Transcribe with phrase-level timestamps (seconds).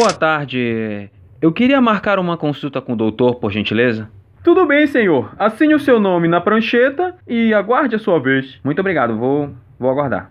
[0.00, 1.10] Boa tarde.
[1.42, 4.08] Eu queria marcar uma consulta com o doutor, por gentileza.
[4.42, 5.30] Tudo bem, senhor.
[5.38, 8.58] Assine o seu nome na prancheta e aguarde a sua vez.
[8.64, 10.30] Muito obrigado, vou, vou aguardar.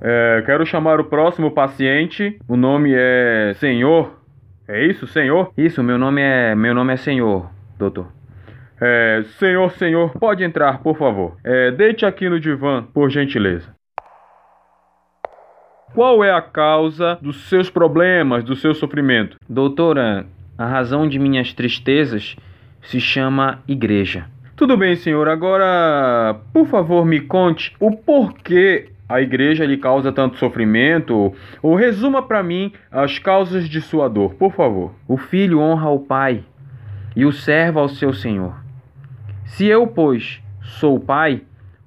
[0.00, 2.38] É, quero chamar o próximo paciente.
[2.48, 4.18] O nome é Senhor.
[4.66, 5.52] É isso, Senhor?
[5.58, 8.06] Isso, meu nome é meu nome é Senhor, doutor.
[8.80, 11.36] É, senhor, senhor, pode entrar, por favor.
[11.44, 13.78] É, deite aqui no divã, por gentileza.
[15.92, 19.36] Qual é a causa dos seus problemas, do seu sofrimento?
[19.48, 20.24] Doutora,
[20.56, 22.36] a razão de minhas tristezas
[22.80, 24.26] se chama igreja.
[24.54, 25.28] Tudo bem, senhor.
[25.28, 32.22] Agora, por favor, me conte o porquê a igreja lhe causa tanto sofrimento, ou resuma
[32.22, 34.94] para mim as causas de sua dor, por favor.
[35.08, 36.44] O filho honra o pai
[37.16, 38.54] e o servo ao seu senhor.
[39.44, 41.42] Se eu, pois, sou o pai,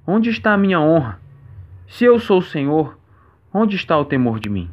[0.06, 1.18] onde está a minha honra?
[1.86, 2.98] Se eu sou o senhor,
[3.54, 4.68] onde está o temor de mim?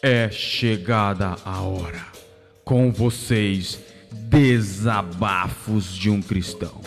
[0.00, 2.06] É chegada a hora.
[2.64, 3.80] Com vocês,
[4.12, 6.80] Desabafos de um Cristão.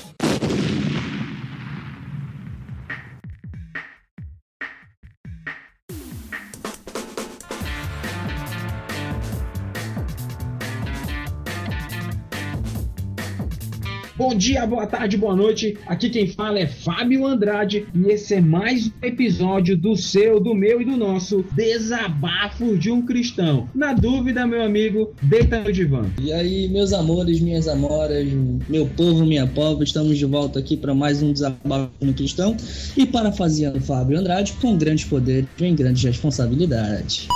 [14.27, 15.77] Bom dia, boa tarde, boa noite.
[15.87, 20.53] Aqui quem fala é Fábio Andrade e esse é mais um episódio do seu, do
[20.53, 23.69] meu e do nosso Desabafo de um Cristão.
[23.73, 26.05] Na dúvida, meu amigo, deita no divã.
[26.21, 28.27] E aí, meus amores, minhas amoras,
[28.67, 32.57] meu povo, minha pobre, estamos de volta aqui para mais um Desabafo de um Cristão
[32.97, 37.29] e parafraseando Fábio Andrade, com grandes poderes vem grandes responsabilidades.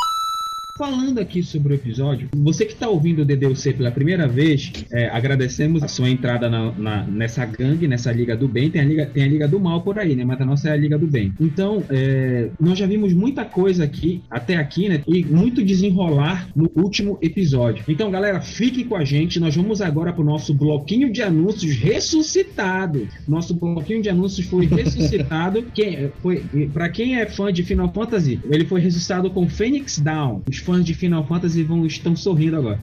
[0.82, 5.10] Falando aqui sobre o episódio, você que está ouvindo o DDUC pela primeira vez, é,
[5.10, 8.72] agradecemos a sua entrada na, na, nessa gangue, nessa Liga do Bem.
[8.72, 10.26] Tem a Liga, tem a Liga do Mal por aí, né?
[10.26, 11.36] Mas a nossa é a Liga do Bem.
[11.40, 15.03] Então, é, nós já vimos muita coisa aqui, até aqui, né?
[15.08, 17.84] E muito desenrolar no último episódio.
[17.88, 19.40] Então, galera, fique com a gente.
[19.40, 23.08] Nós vamos agora para o nosso bloquinho de anúncios ressuscitado.
[23.28, 25.62] Nosso bloquinho de anúncios foi ressuscitado.
[25.75, 26.44] quem, foi,
[26.74, 30.41] para quem é fã de Final Fantasy, ele foi ressuscitado com Phoenix Down.
[30.50, 32.80] Os fãs de Final Fantasy vão, estão sorrindo agora.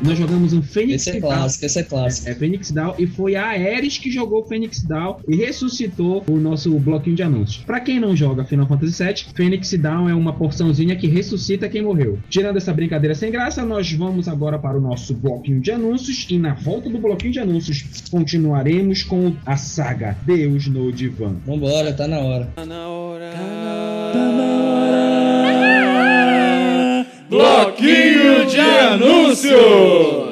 [0.00, 2.28] Nós jogamos um Phoenix Esse é clássico, esse é clássico.
[2.28, 6.70] É, Phoenix Down e foi a Ares que jogou Phoenix Down e ressuscitou o nosso
[6.78, 7.64] bloquinho de anúncios.
[7.64, 11.82] Para quem não joga Final Fantasy VII, Phoenix Down é uma porçãozinha que ressuscita quem
[11.82, 12.18] morreu.
[12.28, 16.38] Tirando essa brincadeira sem graça, nós vamos agora para o nosso bloquinho de anúncios e
[16.38, 21.34] na volta do bloquinho de anúncios continuaremos com a saga Deus no Divã.
[21.44, 22.52] Vambora, tá na hora.
[22.54, 23.30] Tá na hora.
[24.12, 25.08] Tá na hora.
[27.28, 28.07] Bloquinho
[28.78, 30.27] de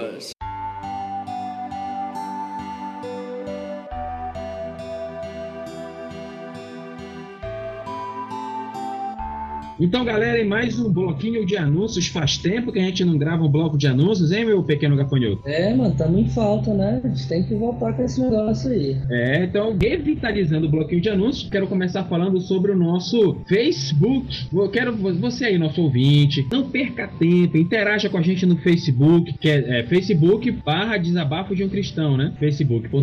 [9.79, 12.07] Então, galera, em mais um bloquinho de anúncios.
[12.07, 15.43] Faz tempo que a gente não grava um bloco de anúncios, hein, meu pequeno gafanhoto?
[15.45, 17.01] É, mano, tamo em falta, né?
[17.05, 18.97] A gente tem que voltar com esse negócio aí.
[19.11, 24.47] É, então, revitalizando o bloquinho de anúncios, quero começar falando sobre o nosso Facebook.
[24.51, 29.35] Eu quero você aí, nosso ouvinte, não perca tempo, interaja com a gente no Facebook,
[29.39, 32.33] que é, é Facebook barra desabafo de um cristão, né?
[32.39, 33.03] Facebook.com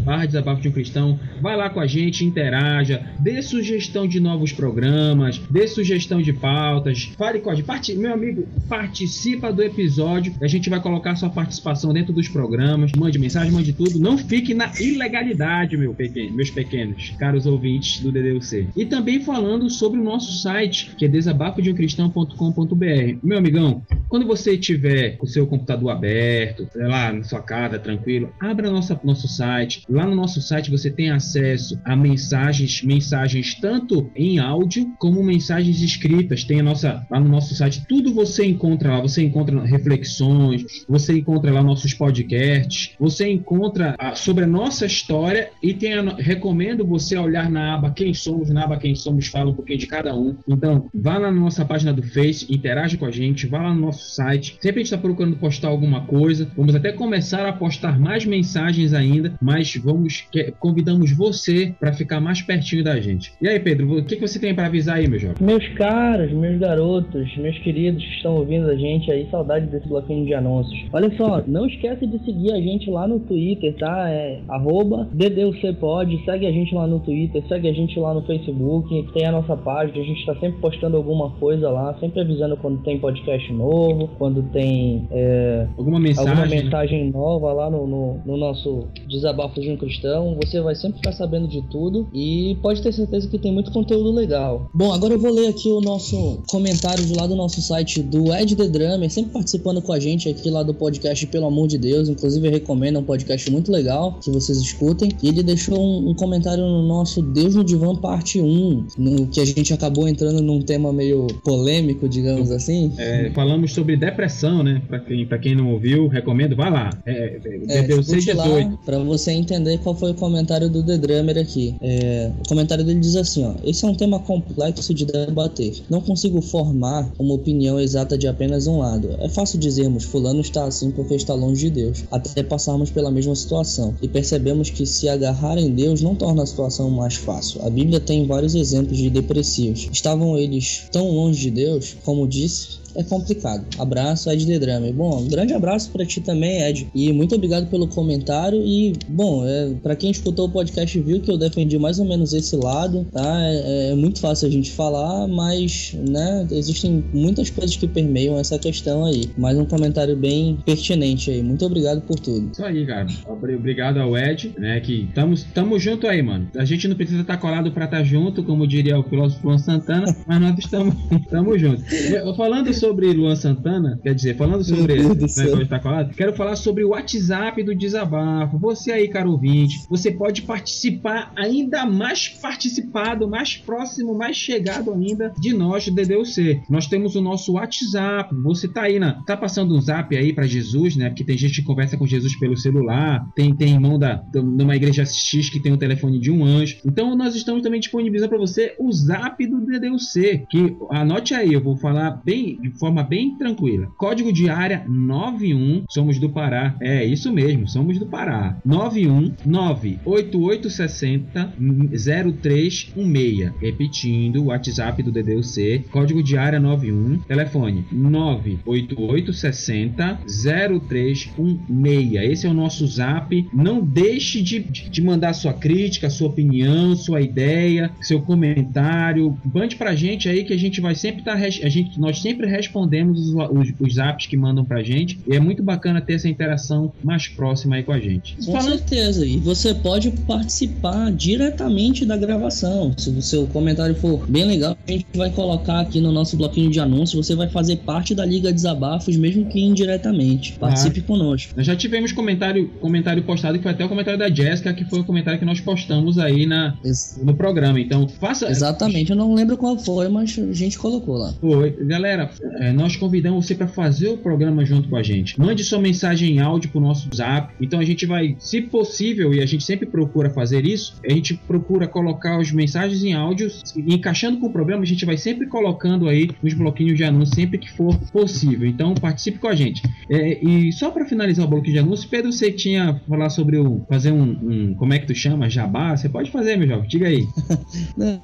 [0.00, 1.18] barra desabafo de um cristão.
[1.40, 7.10] Vai lá com a gente, interaja, dê sugestão de novos programas, dê sugestão de pautas,
[7.16, 7.66] fale com a gente.
[7.66, 10.34] Parti meu amigo, participa do episódio.
[10.40, 12.92] A gente vai colocar sua participação dentro dos programas.
[12.92, 13.98] Mande mensagem, mande tudo.
[13.98, 18.68] Não fique na ilegalidade, meu pequeno, meus pequenos, caros ouvintes do DDUC.
[18.76, 23.18] E também falando sobre o nosso site, que é desabafodeumcristão.com.br.
[23.22, 28.32] Meu amigão, quando você tiver o seu computador aberto, sei lá, na sua casa, tranquilo,
[28.40, 29.82] abra nossa, nosso site.
[29.90, 35.82] Lá no nosso site você tem acesso a mensagens, mensagens tanto em áudio como mensagens
[35.82, 36.44] escritas.
[36.44, 39.00] Tem a nossa lá no nosso site, tudo você encontra lá.
[39.00, 45.50] Você encontra reflexões, você encontra lá nossos podcasts, você encontra a, sobre a nossa história
[45.60, 49.50] e tem a, recomendo você olhar na aba Quem Somos, na aba Quem Somos fala
[49.50, 50.36] um pouquinho de cada um.
[50.46, 53.80] Então, vá lá na nossa página do Face, interage com a gente, vá lá no
[53.80, 54.56] nosso site.
[54.60, 56.48] Sempre a gente está procurando postar alguma coisa.
[56.56, 62.20] Vamos até começar a postar mais mensagens ainda, mas vamos que, convidamos você para ficar
[62.20, 63.32] mais pertinho da gente.
[63.40, 65.36] E aí, Pedro, o que, que você tem para avisar aí, meu jovem?
[65.40, 70.26] Meus caros, meus garotos, meus queridos que estão ouvindo a gente aí, saudade desse bloquinho
[70.26, 70.78] de anúncios.
[70.92, 74.08] Olha só, não esquece de seguir a gente lá no Twitter, tá?
[74.08, 79.08] É arroba DDUCPod, segue a gente lá no Twitter, segue a gente lá no Facebook,
[79.12, 82.82] tem a nossa página, a gente tá sempre postando alguma coisa lá, sempre avisando quando
[82.82, 86.62] tem podcast novo quando tem é, alguma mensagem, alguma né?
[86.62, 91.12] mensagem nova lá no, no, no nosso desabafo de um cristão, você vai sempre ficar
[91.12, 94.70] sabendo de tudo e pode ter certeza que tem muito conteúdo legal.
[94.72, 98.32] Bom, agora eu vou ler aqui o nosso comentário de lá do nosso site do
[98.34, 101.78] Ed The Drummer, sempre participando com a gente aqui lá do podcast Pelo Amor de
[101.78, 105.10] Deus, inclusive eu recomendo, é um podcast muito legal que vocês escutem.
[105.22, 109.40] E ele deixou um, um comentário no nosso Deus no Divã parte 1, no que
[109.40, 112.92] a gente acabou entrando num tema meio polêmico, digamos assim.
[112.98, 114.82] É, falamos sobre depressão, né?
[114.88, 116.90] Pra quem, pra quem não ouviu, recomendo, vai lá.
[117.04, 118.78] É, É, lá 18.
[118.84, 121.74] pra você entender qual foi o comentário do The Drummer aqui.
[121.80, 123.54] É, o comentário dele diz assim, ó.
[123.64, 125.82] Esse é um tema complexo de debater.
[125.88, 129.10] Não consigo formar uma opinião exata de apenas um lado.
[129.18, 133.34] É fácil dizermos, fulano está assim porque está longe de Deus, até passarmos pela mesma
[133.34, 133.94] situação.
[134.02, 137.64] E percebemos que se agarrar em Deus não torna a situação mais fácil.
[137.64, 139.88] A Bíblia tem vários exemplos de depressivos.
[139.92, 143.64] Estavam eles tão longe de Deus, como disse, é complicado.
[143.78, 144.92] Abraço, Ed The Drummer.
[144.92, 146.88] Bom, um grande abraço pra ti também, Ed.
[146.94, 148.60] E muito obrigado pelo comentário.
[148.64, 152.32] E, bom, é, para quem escutou o podcast viu que eu defendi mais ou menos
[152.32, 153.40] esse lado, tá?
[153.42, 158.58] É, é muito fácil a gente falar, mas, né, existem muitas coisas que permeiam essa
[158.58, 159.30] questão aí.
[159.36, 161.42] Mais um comentário bem pertinente aí.
[161.42, 162.50] Muito obrigado por tudo.
[162.52, 163.06] Isso aí, cara.
[163.28, 164.80] Obri- Obrigado ao Ed, né?
[164.80, 166.48] Que estamos tamo junto aí, mano.
[166.56, 170.16] A gente não precisa estar colado pra estar junto, como diria o filósofo Luan Santana,
[170.26, 170.94] mas nós estamos
[171.30, 171.82] tamo junto.
[171.94, 176.82] Eu- Falando sobre Luan Santana, quer dizer, falando sobre né, está colado, quero falar sobre
[176.82, 178.58] o WhatsApp do Desabafo.
[178.58, 185.30] Você aí, caro ouvinte, você pode participar ainda mais participado, mais próximo, mais chegado ainda
[185.38, 186.62] de nós do DDUC.
[186.70, 188.34] Nós temos o nosso WhatsApp.
[188.42, 191.10] Você tá aí na, tá passando um zap aí para Jesus, né?
[191.10, 194.74] Porque tem gente que conversa com Jesus pelo celular, tem tem irmão da de uma
[194.74, 196.78] igreja X que tem o telefone de um anjo.
[196.84, 201.62] Então nós estamos também disponibilizando para você o zap do DDUC, que anote aí, eu
[201.62, 203.88] vou falar bem de forma bem tranquila.
[203.96, 206.76] Código de área 91, somos do Pará.
[206.80, 208.56] É isso mesmo, somos do Pará.
[208.66, 211.52] 9198860
[211.90, 213.52] 0316.
[213.60, 222.30] Repetindo, o WhatsApp do DDUC, código de área 91, telefone 98860 0316.
[222.30, 223.48] Esse é o nosso zap.
[223.52, 229.36] Não deixe de, de mandar sua crítica, sua opinião, sua ideia, seu comentário.
[229.52, 231.34] Mande pra gente aí que a gente vai sempre estar.
[231.34, 235.18] a gente, nós sempre respondemos os, os, os zaps que mandam pra gente.
[235.26, 238.36] E é muito bacana ter essa interação mais próxima aí com a gente.
[238.36, 239.26] Com Falando- certeza.
[239.26, 242.92] E você pode participar diretamente da gravação.
[242.96, 246.70] Se o seu comentário for bem legal, a gente vai colocar aqui no nosso bloquinho
[246.70, 247.26] de anúncios.
[247.26, 250.58] Você vai fazer parte da Liga Desabafos, mesmo que indiretamente.
[250.58, 251.54] Participe conosco.
[251.56, 255.00] Nós já tivemos comentário, comentário postado que foi até o comentário da Jéssica, que foi
[255.00, 257.80] o comentário que nós postamos aí na, Ex- no programa.
[257.80, 258.48] Então, faça.
[258.50, 261.32] Exatamente, eu não lembro qual foi, mas a gente colocou lá.
[261.40, 261.70] Foi.
[261.86, 265.38] Galera, é, nós convidamos você para fazer o programa junto com a gente.
[265.38, 267.52] Mande sua mensagem em áudio pro nosso zap.
[267.60, 271.34] Então a gente vai, se possível, e a gente sempre procura fazer isso, a gente
[271.34, 275.46] procura colocar as mensagens em áudio, e encaixando com o programa, a gente vai sempre
[275.46, 278.68] colocando aí nos bloquinhos de anúncio sempre que for possível.
[278.68, 279.82] Então participe com a gente.
[280.08, 283.80] É, e só para finalizar o bloquinho de anúncio, Pedro, você tinha falar sobre o
[283.88, 285.96] fazer um, um- como é que tu chama, jabá?
[285.96, 286.88] Você pode fazer, meu jovem.
[286.88, 287.26] Diga aí.
[287.96, 288.20] Não,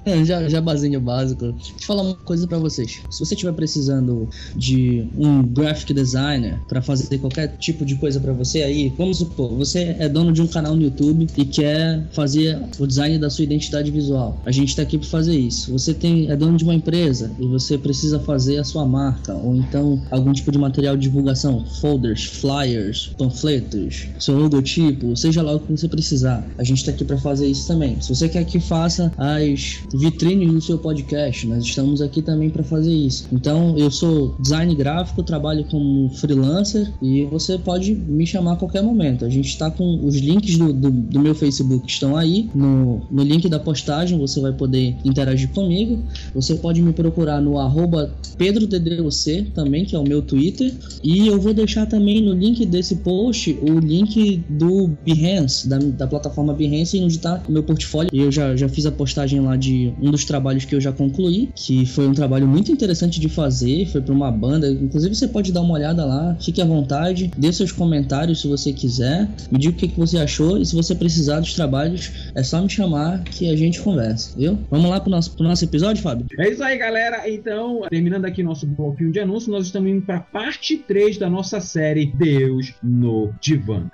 [0.49, 1.53] jabazinho básico.
[1.53, 3.03] Deixa eu falar uma coisa pra vocês.
[3.11, 4.16] Se você estiver precisando
[4.55, 9.51] de um graphic designer pra fazer qualquer tipo de coisa pra você aí, vamos supor,
[9.55, 13.45] você é dono de um canal no YouTube e quer fazer o design da sua
[13.45, 14.41] identidade visual.
[14.45, 15.73] A gente tá aqui pra fazer isso.
[15.73, 19.55] Você tem é dono de uma empresa e você precisa fazer a sua marca ou
[19.55, 25.61] então algum tipo de material de divulgação, folders, flyers, panfletos, seu logotipo, seja lá o
[25.61, 26.47] que você precisar.
[26.59, 28.01] A gente tá aqui pra fazer isso também.
[28.01, 32.63] Se você quer que faça as vitrines do seu podcast, nós estamos aqui também para
[32.63, 33.27] fazer isso.
[33.33, 34.06] Então, eu sou
[34.41, 39.25] design gráfico, trabalho como freelancer e você pode me chamar a qualquer momento.
[39.25, 43.23] A gente está com os links do, do, do meu Facebook estão aí no, no
[43.23, 44.19] link da postagem.
[44.19, 46.03] Você vai poder interagir comigo.
[46.35, 50.73] Você pode me procurar no arroba PedroDDOC também, que é o meu Twitter.
[51.03, 56.07] E eu vou deixar também no link desse post o link do Behance, da, da
[56.07, 58.11] plataforma Behance, onde está o meu portfólio.
[58.13, 61.49] Eu já, já fiz a postagem lá de um dos trabalhos que eu já concluí,
[61.55, 64.69] que foi um trabalho muito interessante de fazer, foi para uma banda.
[64.69, 68.73] Inclusive você pode dar uma olhada lá, fique à vontade, dê seus comentários se você
[68.73, 72.43] quiser, me diga o que, que você achou e se você precisar dos trabalhos, é
[72.43, 74.59] só me chamar que a gente conversa, viu?
[74.71, 76.27] Vamos lá pro nosso, nosso episódio, Fábio?
[76.39, 77.29] É isso aí, galera.
[77.29, 81.61] Então, terminando aqui nosso bloquinho de anúncio, nós estamos indo para parte 3 da nossa
[81.61, 83.91] série Deus no Divã.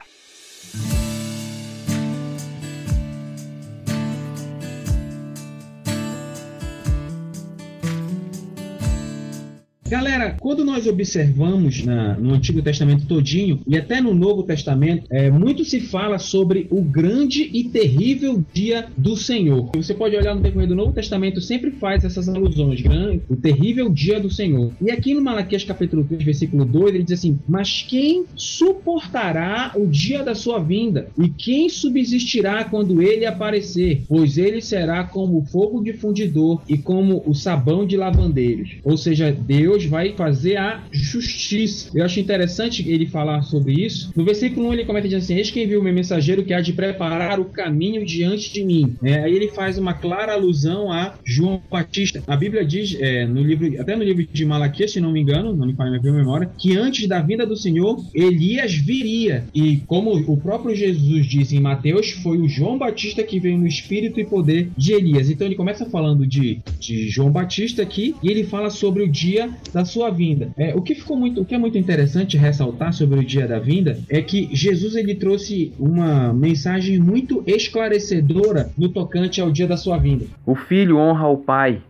[9.93, 15.31] Galera, quando nós observamos na, no Antigo Testamento todinho e até no Novo Testamento, é,
[15.31, 19.71] muito se fala sobre o grande e terrível dia do Senhor.
[19.75, 23.91] Você pode olhar no decorrer do Novo Testamento, sempre faz essas alusões, grande, o terrível
[23.91, 24.73] dia do Senhor.
[24.81, 29.87] E aqui no Malaquias capítulo 3, versículo 2, ele diz assim: Mas quem suportará o
[29.87, 31.09] dia da sua vinda?
[31.21, 34.05] E quem subsistirá quando ele aparecer?
[34.09, 38.77] Pois ele será como o fogo de fundidor e como o sabão de lavandeiros.
[38.83, 41.91] Ou seja, Deus vai fazer a justiça.
[41.95, 44.13] Eu acho interessante ele falar sobre isso.
[44.17, 46.61] No versículo 1 ele comenta dizendo assim: Eis quem viu o meu mensageiro que há
[46.61, 48.97] de preparar o caminho diante de mim.
[49.03, 52.23] É, aí ele faz uma clara alusão a João Batista.
[52.27, 55.55] A Bíblia diz, é, no livro, até no livro de Malaquias, se não me engano,
[55.55, 59.45] não me falha minha memória, que antes da vinda do Senhor, Elias viria.
[59.55, 63.67] E como o próprio Jesus disse em Mateus, foi o João Batista que veio no
[63.67, 65.31] espírito e poder de Elias.
[65.31, 69.51] Então ele começa falando de, de João Batista aqui e ele fala sobre o dia
[69.73, 70.51] da sua vinda.
[70.57, 73.59] É, o que ficou muito, o que é muito interessante ressaltar sobre o dia da
[73.59, 79.77] vinda é que Jesus ele trouxe uma mensagem muito esclarecedora no tocante ao dia da
[79.77, 80.27] sua vinda.
[80.47, 81.83] O filho honra o pai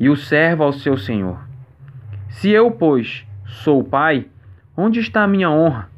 [0.00, 1.46] e o servo ao seu senhor.
[2.30, 3.24] Se eu, pois,
[3.64, 4.26] sou o pai,
[4.76, 5.90] onde está a minha honra?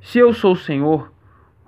[0.00, 1.11] Se eu sou o senhor,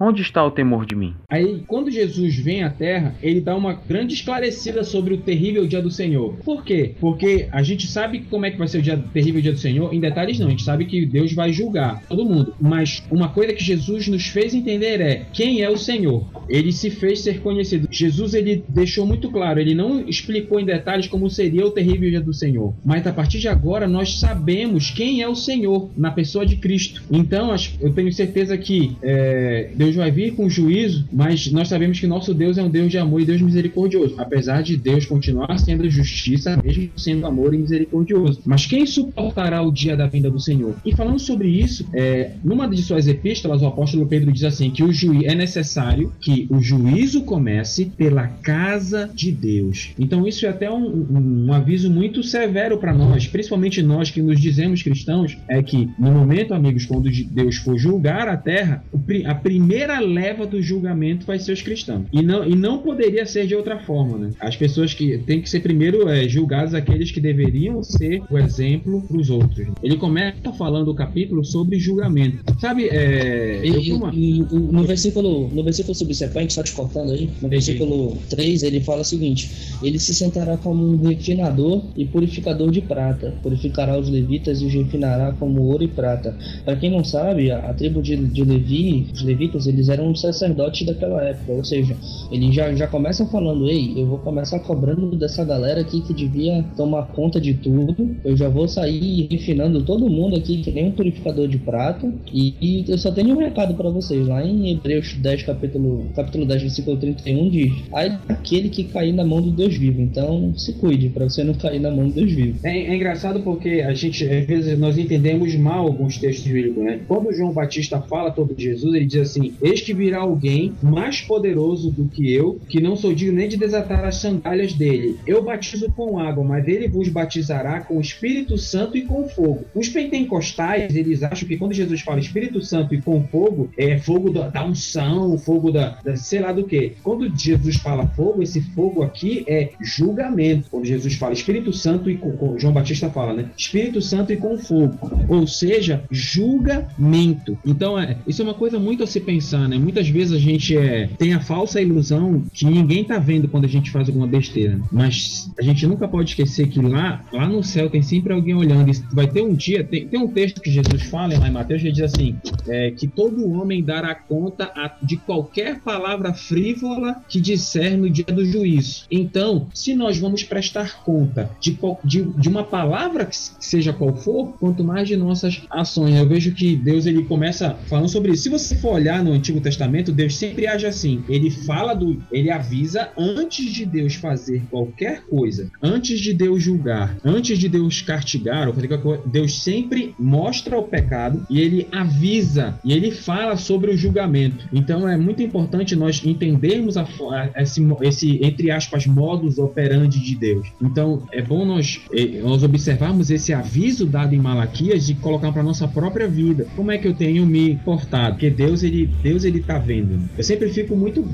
[0.06, 1.14] Onde está o temor de mim?
[1.30, 5.80] Aí, quando Jesus vem à Terra, ele dá uma grande esclarecida sobre o terrível dia
[5.80, 6.34] do Senhor.
[6.44, 6.94] Por quê?
[7.00, 9.94] Porque a gente sabe como é que vai ser o dia, terrível dia do Senhor.
[9.94, 10.48] Em detalhes, não.
[10.48, 12.54] A gente sabe que Deus vai julgar todo mundo.
[12.60, 16.26] Mas uma coisa que Jesus nos fez entender é quem é o Senhor.
[16.50, 17.88] Ele se fez ser conhecido.
[17.90, 19.58] Jesus ele deixou muito claro.
[19.58, 22.74] Ele não explicou em detalhes como seria o terrível dia do Senhor.
[22.84, 27.02] Mas a partir de agora nós sabemos quem é o Senhor na pessoa de Cristo.
[27.10, 32.06] Então eu tenho certeza que é, Deus vai vir com juízo, mas nós sabemos que
[32.06, 35.88] nosso Deus é um Deus de amor e Deus misericordioso, apesar de Deus continuar sendo
[35.88, 38.40] justiça, mesmo sendo amor e misericordioso.
[38.44, 40.74] Mas quem suportará o dia da vinda do Senhor?
[40.84, 44.82] E falando sobre isso, é, numa de suas epístolas, o apóstolo Pedro diz assim que
[44.82, 49.90] o juiz é necessário que o juízo comece pela casa de Deus.
[49.98, 54.22] Então isso é até um, um, um aviso muito severo para nós, principalmente nós que
[54.22, 58.84] nos dizemos cristãos, é que no momento, amigos, quando Deus for julgar a terra,
[59.26, 62.06] a primeira primeira leva do julgamento vai ser os cristãos.
[62.12, 64.30] E não, e não poderia ser de outra forma, né?
[64.38, 69.02] As pessoas que têm que ser primeiro é, julgadas aqueles que deveriam ser o exemplo
[69.02, 69.66] para os outros.
[69.82, 72.38] Ele começa falando o capítulo sobre julgamento.
[72.60, 74.12] Sabe, é, e, uma...
[74.14, 79.00] e, no versículo no versículo subsequente, só te cortando aí, no versículo 3, ele fala
[79.00, 79.50] o seguinte:
[79.82, 84.72] Ele se sentará como um refinador e purificador de prata, purificará os levitas e os
[84.72, 86.36] refinará como ouro e prata.
[86.64, 90.86] Para quem não sabe, a, a tribo de, de Levi, os levitas, eles eram sacerdotes
[90.86, 91.96] daquela época, ou seja,
[92.30, 96.64] eles já, já começam falando, ei, eu vou começar cobrando dessa galera aqui que devia
[96.76, 100.92] tomar conta de tudo, eu já vou sair refinando todo mundo aqui que nem um
[100.92, 105.14] purificador de prata, e, e eu só tenho um recado para vocês, lá em Hebreus
[105.14, 109.76] 10, capítulo, capítulo 10, versículo 31, diz, aí aquele que cair na mão do Deus
[109.76, 112.58] vivo, então se cuide para você não cair na mão do Deus vivo.
[112.62, 117.00] É, é engraçado porque a gente, às vezes, nós entendemos mal alguns textos bíblicos, né?
[117.06, 121.90] Quando João Batista fala sobre Jesus, ele diz assim, Eis que virá alguém mais poderoso
[121.90, 125.18] do que eu, que não sou digno nem de desatar as sandálias dele.
[125.26, 129.64] Eu batizo com água, mas ele vos batizará com o Espírito Santo e com fogo.
[129.74, 134.30] Os pentecostais, eles acham que quando Jesus fala Espírito Santo e com fogo, é fogo
[134.30, 136.92] da, da unção, fogo da, da, sei lá do que.
[137.02, 140.70] Quando Jesus fala fogo, esse fogo aqui é julgamento.
[140.70, 143.50] Quando Jesus fala Espírito Santo e com, João Batista fala, né?
[143.56, 144.98] Espírito Santo e com fogo.
[145.28, 147.58] Ou seja, julgamento.
[147.64, 149.78] Então, é, isso é uma coisa muito a se pensar, né?
[149.78, 153.68] Muitas vezes a gente é, tem a falsa ilusão que ninguém tá vendo quando a
[153.68, 154.80] gente faz alguma besteira.
[154.90, 158.90] Mas a gente nunca pode esquecer que lá, lá no céu tem sempre alguém olhando.
[159.12, 161.92] Vai ter um dia, tem, tem um texto que Jesus fala lá em Mateus que
[161.92, 162.36] diz assim:
[162.68, 168.24] é, que todo homem dará conta a, de qualquer palavra frívola que disser no dia
[168.24, 169.04] do juízo.
[169.10, 174.54] Então, se nós vamos prestar conta de, de, de uma palavra que seja qual for,
[174.58, 176.16] quanto mais de nossas ações.
[176.16, 178.44] Eu vejo que Deus ele começa falando sobre isso.
[178.44, 181.24] Se você for olhar no Antigo Testamento, Deus sempre age assim.
[181.28, 182.22] Ele fala do.
[182.30, 188.02] Ele avisa antes de Deus fazer qualquer coisa, antes de Deus julgar, antes de Deus
[188.02, 193.10] castigar, ou fazer qualquer coisa, Deus sempre mostra o pecado e ele avisa e ele
[193.10, 194.68] fala sobre o julgamento.
[194.72, 200.34] Então é muito importante nós entendermos a, a, esse, esse, entre aspas, modus operandi de
[200.34, 200.68] Deus.
[200.80, 205.62] Então é bom nós, eh, nós observarmos esse aviso dado em Malaquias de colocar para
[205.62, 206.66] nossa própria vida.
[206.76, 208.34] Como é que eu tenho me portado?
[208.34, 210.28] Porque Deus ele, Deus ele tá vendo.
[210.36, 211.24] Eu sempre fico muito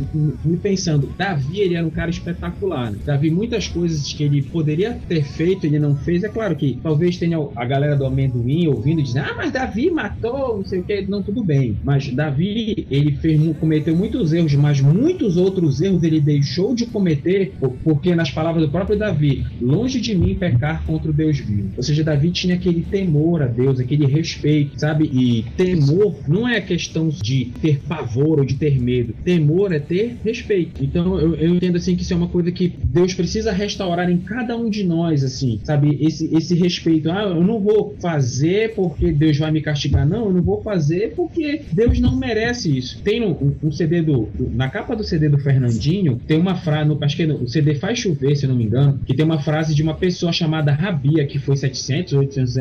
[0.45, 2.93] me pensando, Davi ele era um cara espetacular.
[2.93, 2.99] Né?
[3.05, 6.23] Davi muitas coisas que ele poderia ter feito ele não fez.
[6.23, 10.59] É claro que talvez tenha a galera do amendoim ouvindo dizendo, ah, mas Davi matou,
[10.59, 11.77] não sei o que, não tudo bem.
[11.83, 17.55] Mas Davi ele fez, cometeu muitos erros, mas muitos outros erros ele deixou de cometer
[17.83, 21.73] porque nas palavras do próprio Davi, longe de mim pecar contra o Deus vivo.
[21.77, 25.11] Ou seja, Davi tinha aquele temor a Deus, aquele respeito, sabe?
[25.13, 29.15] E temor não é questão de ter pavor ou de ter medo.
[29.25, 30.83] Temor é ter respeito.
[30.83, 34.19] Então eu, eu entendo assim que isso é uma coisa que Deus precisa restaurar em
[34.19, 35.99] cada um de nós, assim, sabe?
[36.01, 37.11] Esse, esse respeito.
[37.11, 40.07] Ah, eu não vou fazer porque Deus vai me castigar.
[40.07, 43.03] Não, eu não vou fazer porque Deus não merece isso.
[43.03, 46.89] Tem um, um CD do, Na capa do CD do Fernandinho, tem uma frase.
[46.89, 49.25] No, acho que é o CD Faz Chover, se eu não me engano, que tem
[49.25, 52.57] uma frase de uma pessoa chamada Rabia, que foi 700, 800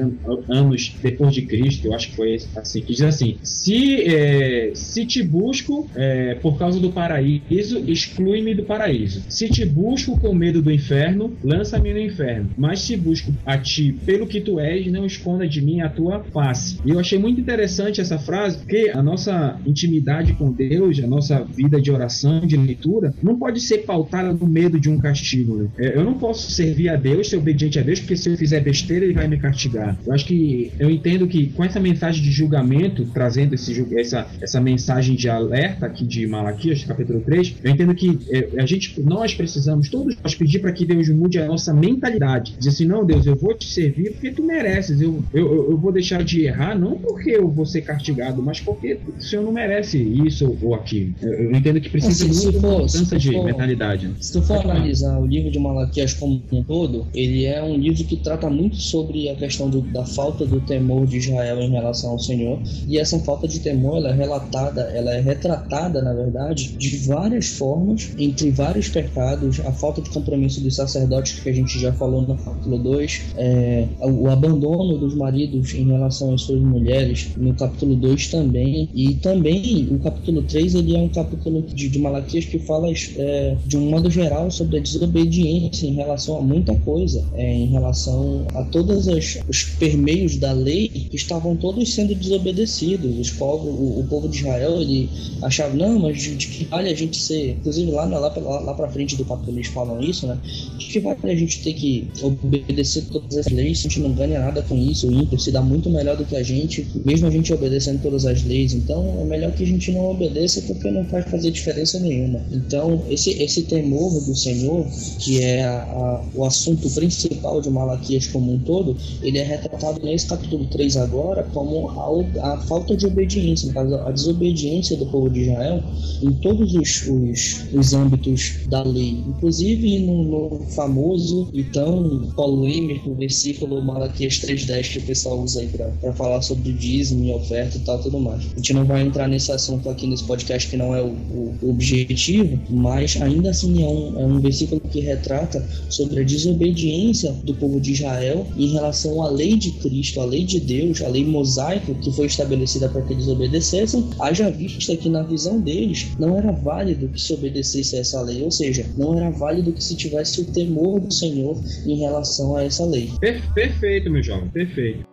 [0.49, 5.05] anos depois de Cristo, eu acho que foi assim, que diz assim: Se, é, se
[5.09, 9.23] te busco é, por causa do paraíso, exclui-me do paraíso.
[9.27, 12.49] Se te busco com medo do inferno, lança-me no inferno.
[12.55, 16.23] Mas se busco a ti pelo que tu és, não esconda de mim a tua
[16.25, 16.77] face.
[16.85, 21.43] E eu achei muito interessante essa frase, porque a nossa intimidade com Deus, a nossa
[21.43, 25.57] vida de oração, de leitura, não pode ser pautada no medo de um castigo.
[25.57, 25.69] Né?
[25.95, 29.05] Eu não posso servir a Deus, ser obediente a Deus, porque se eu fizer besteira,
[29.05, 29.97] ele vai me castigar.
[30.05, 34.61] Eu acho que eu entendo que com essa mensagem de julgamento, trazendo esse, essa, essa
[34.61, 39.33] mensagem de alerta aqui de Malaquias, capítulo 3, eu entendo que é, a gente, nós
[39.33, 42.55] precisamos, todos nós, pedir para que Deus mude a nossa mentalidade.
[42.57, 45.01] Dizer assim, não, Deus, eu vou te servir porque tu mereces.
[45.01, 48.99] Eu, eu, eu vou deixar de errar, não porque eu vou ser castigado, mas porque
[49.17, 51.13] o Senhor não merece isso ou aquilo.
[51.21, 54.07] Eu, eu entendo que precisa Assim, muito de mudança de mentalidade.
[54.07, 54.13] né?
[54.19, 58.03] Se tu for analisar o livro de Malaquias como um todo, ele é um livro
[58.03, 62.11] que trata muito sobre a questão do- da falta do temor de Israel em relação
[62.11, 62.59] ao Senhor.
[62.87, 67.47] E essa falta de temor, ela é relatada, ela é retratada, na verdade, de várias
[67.47, 72.21] formas, entre vários pecados, a falta de compromisso dos sacerdotes, que a gente já falou
[72.21, 77.95] no capítulo 2, é, o abandono dos maridos em relação às suas mulheres, no capítulo
[77.95, 82.59] 2 também, e também o capítulo 3 ele é um capítulo de, de Malaquias que
[82.59, 87.53] fala é, de um modo geral sobre a desobediência em relação a muita coisa, é,
[87.53, 93.19] em relação a todos os permeios da lei que estavam todos sendo desobedecidos.
[93.19, 95.09] Os povos, o, o povo de Israel ele
[95.41, 98.73] achava, não, mas de, de que vale a gente ser, inclusive lá, lá, lá, lá
[98.73, 100.39] pra frente do capítulo eles falam isso, né?
[100.77, 104.13] De que vale a gente ter que obedecer todas as leis se a gente não
[104.13, 107.27] ganha nada com isso, o ímpio se dá muito melhor do que a gente, mesmo
[107.27, 108.73] a gente obedecendo todas as leis.
[108.73, 112.45] Então é melhor que a gente não obedeça porque não vai fazer diferença nenhuma.
[112.51, 118.27] Então esse, esse temor do Senhor, que é a- a- o assunto principal de Malaquias
[118.27, 123.05] como um todo, ele é retratado nesse capítulo 3 agora como a, a falta de
[123.05, 123.71] obediência,
[124.05, 124.58] a desobediência
[124.97, 125.81] do povo de Israel
[126.21, 133.13] em todos os, os, os âmbitos da lei, inclusive no, no famoso e tão polêmico
[133.15, 135.67] versículo Malaquias 3.10 que o pessoal usa aí
[136.01, 138.43] para falar sobre dízimo e oferta e tal tudo mais.
[138.53, 141.69] A gente não vai entrar nesse assunto aqui nesse podcast que não é o, o-
[141.69, 147.53] objetivo, mas ainda assim é um, é um versículo que retrata sobre a desobediência do
[147.53, 151.25] povo de Israel em relação à lei de Cristo, a lei de Deus, a lei
[151.25, 156.37] mosaico que foi estabelecida para que eles obedecessem, haja vista que na visão deles não
[156.37, 159.95] era válido que se obedecesse a essa lei, ou seja, não era válido que se
[159.95, 163.11] tivesse o temor do Senhor em relação a essa lei.
[163.19, 165.08] Per- perfeito, meu jovem, perfeito.